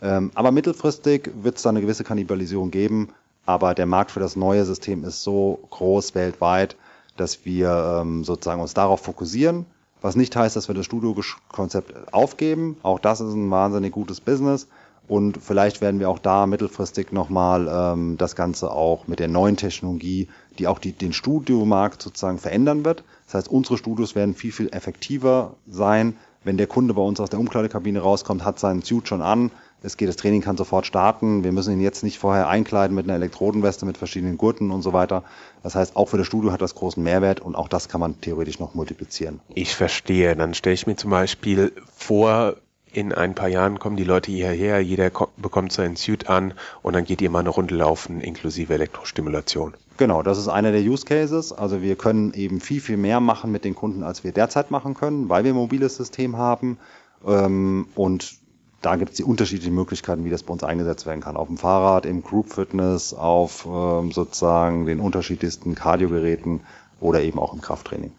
Ähm, 0.01 0.31
aber 0.35 0.51
mittelfristig 0.51 1.31
wird 1.43 1.57
es 1.57 1.63
da 1.63 1.69
eine 1.69 1.83
gewisse 1.83 2.05
Kannibalisierung 2.05 2.71
geben. 2.71 3.11
Aber 3.47 3.75
der 3.75 3.87
Markt 3.87 4.11
für 4.11 4.21
das 4.21 4.37
neue 4.37 4.65
System 4.65 5.05
ist 5.05 5.23
so 5.23 5.61
groß 5.71 6.15
weltweit, 6.15 6.77
dass 7.19 7.45
wir 7.45 8.01
ähm, 8.01 8.25
sozusagen 8.25 8.63
uns 8.63 8.73
darauf 8.73 9.01
fokussieren. 9.01 9.67
Was 10.01 10.17
nicht 10.17 10.35
heißt, 10.35 10.57
dass 10.57 10.69
wir 10.69 10.75
das 10.75 10.87
Studio-Konzept 10.87 12.13
aufgeben. 12.13 12.79
Auch 12.83 12.99
das 12.99 13.21
ist 13.21 13.35
ein 13.35 13.51
wahnsinnig 13.51 13.93
gutes 13.93 14.21
Business. 14.21 14.69
Und 15.07 15.39
vielleicht 15.43 15.81
werden 15.83 16.01
wir 16.01 16.09
auch 16.09 16.19
da 16.19 16.47
mittelfristig 16.47 17.13
nochmal 17.13 17.69
ähm, 17.71 18.17
das 18.17 18.37
Ganze 18.37 18.71
auch 18.71 19.07
mit 19.07 19.19
der 19.19 19.29
neuen 19.29 19.57
Technologie, 19.57 20.29
die 20.59 20.67
auch 20.67 20.79
die, 20.79 20.93
den 20.93 21.13
Studiomarkt 21.13 22.03
sozusagen 22.03 22.39
verändern 22.39 22.85
wird. 22.85 23.05
Das 23.27 23.35
heißt, 23.35 23.49
unsere 23.49 23.79
Studios 23.79 24.15
werden 24.15 24.35
viel, 24.35 24.53
viel 24.53 24.69
effektiver 24.69 25.55
sein. 25.67 26.17
Wenn 26.45 26.59
der 26.59 26.67
Kunde 26.67 26.95
bei 26.95 27.03
uns 27.03 27.21
aus 27.21 27.31
der 27.31 27.41
Umkleidekabine 27.41 28.01
rauskommt, 28.01 28.45
hat 28.45 28.59
seinen 28.59 28.83
Suit 28.83 29.09
schon 29.09 29.23
an. 29.23 29.51
Es 29.83 29.99
geht, 29.99 30.09
das 30.09 30.17
Training 30.17 30.41
kann 30.41 30.57
sofort 30.57 30.87
starten. 30.87 31.45
Wir 31.45 31.53
müssen 31.53 31.75
ihn 31.75 31.81
jetzt 31.81 32.05
nicht 32.05 32.19
vorher 32.19 32.49
einkleiden 32.49 32.95
mit 32.95 33.05
einer 33.05 33.17
Elektrodenweste, 33.17 33.85
mit 33.85 33.99
verschiedenen 33.99 34.39
Gurten 34.39 34.71
und 34.71 34.81
so 34.81 34.95
weiter. 34.95 35.25
Das 35.63 35.75
heißt, 35.75 35.95
auch 35.95 36.09
für 36.09 36.17
das 36.17 36.27
Studio 36.27 36.53
hat 36.53 36.63
das 36.63 36.75
großen 36.75 37.03
Mehrwert 37.03 37.41
und 37.41 37.55
auch 37.55 37.69
das 37.69 37.89
kann 37.91 38.01
man 38.01 38.19
theoretisch 38.23 38.59
noch 38.59 38.75
multiplizieren. 38.75 39.41
Ich 39.55 39.75
verstehe. 39.75 40.37
Dann 40.37 40.55
stelle 40.55 40.73
ich 40.73 40.87
mir 40.87 40.97
zum 40.97 41.11
Beispiel 41.11 41.73
vor, 41.95 42.57
in 42.95 43.13
ein 43.13 43.35
paar 43.35 43.49
Jahren 43.49 43.79
kommen 43.79 43.97
die 43.97 44.05
Leute 44.05 44.31
hierher, 44.31 44.81
jeder 44.81 45.11
bekommt 45.37 45.73
seinen 45.73 45.97
Suit 45.97 46.29
an 46.29 46.55
und 46.83 46.95
dann 46.95 47.05
geht 47.05 47.21
ihr 47.21 47.31
mal 47.31 47.41
eine 47.41 47.51
Runde 47.51 47.75
laufen 47.75 48.21
inklusive 48.21 48.73
Elektrostimulation. 48.73 49.75
Genau, 49.97 50.23
das 50.23 50.39
ist 50.39 50.49
einer 50.49 50.73
der 50.73 50.81
Use 50.81 51.05
Cases. 51.05 51.53
Also 51.53 51.83
wir 51.83 51.97
können 51.97 52.33
eben 52.35 52.61
viel, 52.61 52.81
viel 52.81 52.97
mehr 52.97 53.21
machen 53.21 53.53
mit 53.53 53.65
den 53.65 53.75
Kunden, 53.75 54.03
als 54.03 54.25
wir 54.25 54.33
derzeit 54.33 54.71
machen 54.71 54.95
können, 54.95 55.29
weil 55.29 55.45
wir 55.45 55.53
ein 55.53 55.57
mobiles 55.57 55.97
System 55.97 56.37
haben. 56.37 56.79
Ähm, 57.27 57.87
und 57.95 58.37
da 58.81 58.97
gibt 58.97 59.13
es 59.13 59.17
die 59.17 59.25
unterschiedlichen 59.25 59.75
Möglichkeiten, 59.75 60.25
wie 60.25 60.31
das 60.31 60.43
bei 60.43 60.53
uns 60.53 60.63
eingesetzt 60.65 61.07
werden 61.07 61.21
kann. 61.21 61.37
Auf 61.37 61.49
dem 61.49 61.57
Fahrrad, 61.57 62.07
im 62.07 62.23
Group 62.23 62.53
Fitness, 62.53 63.15
auf 63.15 63.67
ähm, 63.67 64.13
sozusagen 64.13 64.87
den 64.87 65.01
unterschiedlichsten 65.01 65.75
Kardiogeräten 65.75 66.61
oder 67.01 67.23
eben 67.23 67.39
auch 67.39 67.55
im 67.55 67.61
Krafttraining. 67.61 68.13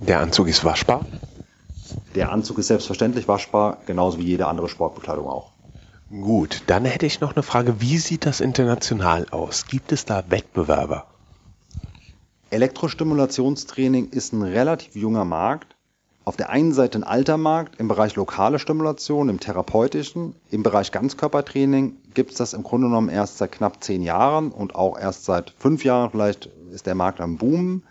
Der 0.00 0.20
Anzug 0.20 0.48
ist 0.48 0.64
waschbar? 0.64 1.06
Der 2.14 2.32
Anzug 2.32 2.58
ist 2.58 2.68
selbstverständlich 2.68 3.28
waschbar, 3.28 3.78
genauso 3.86 4.18
wie 4.18 4.24
jede 4.24 4.46
andere 4.46 4.68
Sportbekleidung 4.68 5.28
auch. 5.28 5.52
Gut, 6.08 6.62
dann 6.68 6.84
hätte 6.84 7.04
ich 7.06 7.20
noch 7.20 7.34
eine 7.34 7.42
Frage. 7.42 7.80
Wie 7.80 7.98
sieht 7.98 8.26
das 8.26 8.40
international 8.40 9.26
aus? 9.30 9.66
Gibt 9.66 9.90
es 9.92 10.04
da 10.04 10.24
Wettbewerber? 10.28 11.06
Elektrostimulationstraining 12.50 14.10
ist 14.10 14.32
ein 14.32 14.42
relativ 14.42 14.94
junger 14.94 15.24
Markt. 15.24 15.74
Auf 16.24 16.36
der 16.36 16.50
einen 16.50 16.72
Seite 16.72 16.98
ein 16.98 17.04
alter 17.04 17.36
Markt 17.36 17.78
im 17.80 17.88
Bereich 17.88 18.14
lokale 18.16 18.58
Stimulation, 18.58 19.28
im 19.28 19.40
therapeutischen. 19.40 20.36
Im 20.50 20.62
Bereich 20.62 20.92
Ganzkörpertraining 20.92 21.96
gibt 22.14 22.32
es 22.32 22.38
das 22.38 22.52
im 22.52 22.62
Grunde 22.62 22.86
genommen 22.86 23.08
erst 23.08 23.38
seit 23.38 23.52
knapp 23.52 23.82
zehn 23.82 24.02
Jahren 24.02 24.52
und 24.52 24.74
auch 24.74 24.98
erst 24.98 25.24
seit 25.24 25.50
fünf 25.58 25.84
Jahren. 25.84 26.10
Vielleicht 26.10 26.46
ist 26.72 26.86
der 26.86 26.94
Markt 26.94 27.20
am 27.20 27.36
Boom. 27.36 27.82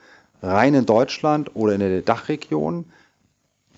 Rein 0.41 0.73
in 0.73 0.85
Deutschland 0.85 1.55
oder 1.55 1.73
in 1.73 1.79
der 1.79 2.01
Dachregion 2.01 2.85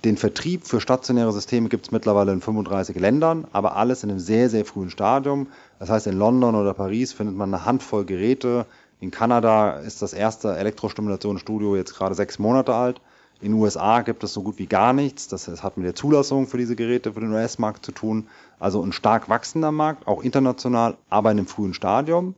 den 0.03 0.17
Vertrieb 0.17 0.65
für 0.67 0.79
stationäre 0.79 1.31
Systeme 1.31 1.69
gibt 1.69 1.87
es 1.87 1.91
mittlerweile 1.91 2.31
in 2.31 2.41
35 2.41 2.99
Ländern, 2.99 3.47
aber 3.51 3.75
alles 3.75 4.03
in 4.03 4.11
einem 4.11 4.19
sehr, 4.19 4.49
sehr 4.49 4.63
frühen 4.63 4.89
Stadium. 4.89 5.47
Das 5.79 5.89
heißt, 5.89 6.07
in 6.07 6.17
London 6.17 6.55
oder 6.55 6.73
Paris 6.73 7.13
findet 7.13 7.35
man 7.35 7.53
eine 7.53 7.65
Handvoll 7.65 8.05
Geräte. 8.05 8.67
In 8.99 9.11
Kanada 9.11 9.79
ist 9.79 10.01
das 10.01 10.13
erste 10.13 10.55
Elektrostimulationsstudio 10.55 11.75
jetzt 11.75 11.95
gerade 11.95 12.15
sechs 12.15 12.37
Monate 12.37 12.73
alt. 12.73 13.01
In 13.41 13.51
den 13.51 13.61
USA 13.61 14.01
gibt 14.01 14.23
es 14.23 14.33
so 14.33 14.41
gut 14.41 14.57
wie 14.57 14.65
gar 14.65 14.93
nichts. 14.93 15.27
Das 15.27 15.47
hat 15.61 15.77
mit 15.77 15.85
der 15.85 15.95
Zulassung 15.95 16.47
für 16.47 16.57
diese 16.57 16.75
Geräte 16.75 17.13
für 17.13 17.19
den 17.19 17.33
US-Markt 17.33 17.85
zu 17.85 17.91
tun. 17.91 18.27
Also 18.59 18.81
ein 18.81 18.91
stark 18.91 19.29
wachsender 19.29 19.71
Markt, 19.71 20.07
auch 20.07 20.23
international, 20.23 20.97
aber 21.09 21.31
in 21.31 21.37
einem 21.37 21.47
frühen 21.47 21.73
Stadium. 21.73 22.35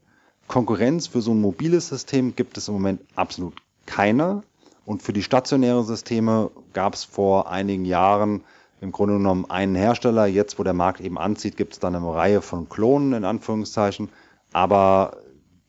Konkurrenz 0.47 1.07
für 1.07 1.21
so 1.21 1.31
ein 1.31 1.39
mobiles 1.39 1.89
System 1.89 2.35
gibt 2.35 2.57
es 2.57 2.67
im 2.67 2.73
Moment 2.73 3.01
absolut 3.15 3.53
keine. 3.85 4.43
Und 4.89 5.03
für 5.03 5.13
die 5.13 5.21
stationären 5.21 5.83
Systeme 5.83 6.49
gab 6.73 6.95
es 6.95 7.03
vor 7.03 7.51
einigen 7.51 7.85
Jahren 7.85 8.43
im 8.81 8.91
Grunde 8.91 9.17
genommen 9.17 9.45
einen 9.47 9.75
Hersteller. 9.75 10.25
Jetzt, 10.25 10.57
wo 10.57 10.63
der 10.63 10.73
Markt 10.73 10.99
eben 10.99 11.19
anzieht, 11.19 11.57
gibt 11.57 11.73
es 11.73 11.79
dann 11.79 11.95
eine 11.95 12.11
Reihe 12.11 12.41
von 12.41 12.69
Klonen 12.69 13.13
in 13.13 13.23
Anführungszeichen. 13.23 14.09
Aber 14.51 15.17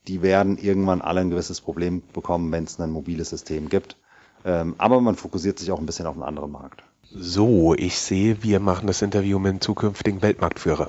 die 0.08 0.22
werden 0.22 0.56
irgendwann 0.56 1.02
alle 1.02 1.20
ein 1.20 1.28
gewisses 1.28 1.60
Problem 1.60 2.02
bekommen, 2.14 2.50
wenn 2.50 2.64
es 2.64 2.80
ein 2.80 2.90
mobiles 2.90 3.28
System 3.28 3.68
gibt. 3.68 3.98
Ähm, 4.46 4.74
aber 4.78 5.02
man 5.02 5.16
fokussiert 5.16 5.58
sich 5.58 5.70
auch 5.70 5.80
ein 5.80 5.84
bisschen 5.84 6.06
auf 6.06 6.14
einen 6.14 6.22
anderen 6.22 6.50
Markt. 6.50 6.82
So, 7.12 7.74
ich 7.74 7.98
sehe, 7.98 8.42
wir 8.42 8.58
machen 8.58 8.86
das 8.86 9.02
Interview 9.02 9.38
mit 9.38 9.52
dem 9.52 9.60
zukünftigen 9.60 10.22
Weltmarktführer. 10.22 10.88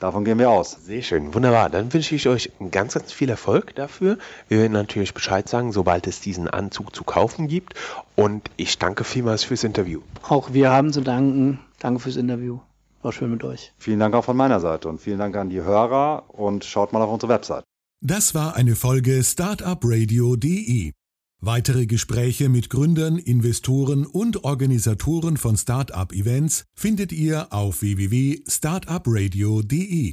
Davon 0.00 0.24
gehen 0.24 0.38
wir 0.38 0.50
aus. 0.50 0.76
Sehr 0.84 1.02
schön, 1.02 1.34
wunderbar. 1.34 1.70
Dann 1.70 1.92
wünsche 1.92 2.14
ich 2.14 2.28
euch 2.28 2.50
ganz, 2.70 2.94
ganz 2.94 3.12
viel 3.12 3.30
Erfolg 3.30 3.74
dafür. 3.74 4.18
Wir 4.48 4.58
werden 4.58 4.72
natürlich 4.72 5.14
Bescheid 5.14 5.48
sagen, 5.48 5.72
sobald 5.72 6.06
es 6.06 6.20
diesen 6.20 6.48
Anzug 6.48 6.94
zu 6.94 7.04
kaufen 7.04 7.46
gibt. 7.48 7.74
Und 8.16 8.50
ich 8.56 8.78
danke 8.78 9.04
vielmals 9.04 9.44
fürs 9.44 9.64
Interview. 9.64 10.00
Auch 10.28 10.52
wir 10.52 10.70
haben 10.70 10.92
zu 10.92 11.00
danken. 11.00 11.60
Danke 11.78 12.00
fürs 12.00 12.16
Interview. 12.16 12.58
War 13.02 13.12
schön 13.12 13.30
mit 13.30 13.44
euch. 13.44 13.72
Vielen 13.76 14.00
Dank 14.00 14.14
auch 14.14 14.24
von 14.24 14.36
meiner 14.36 14.60
Seite 14.60 14.88
und 14.88 15.00
vielen 15.00 15.18
Dank 15.18 15.36
an 15.36 15.50
die 15.50 15.62
Hörer 15.62 16.24
und 16.28 16.64
schaut 16.64 16.92
mal 16.92 17.02
auf 17.02 17.10
unsere 17.10 17.32
Website. 17.32 17.64
Das 18.00 18.34
war 18.34 18.56
eine 18.56 18.76
Folge 18.76 19.22
Startupradio.de. 19.22 20.92
Weitere 21.40 21.86
Gespräche 21.86 22.48
mit 22.48 22.70
Gründern, 22.70 23.18
Investoren 23.18 24.06
und 24.06 24.44
Organisatoren 24.44 25.36
von 25.36 25.56
Startup-Events 25.56 26.66
findet 26.74 27.10
ihr 27.12 27.52
auf 27.52 27.82
www.startupradio.de. 27.82 30.12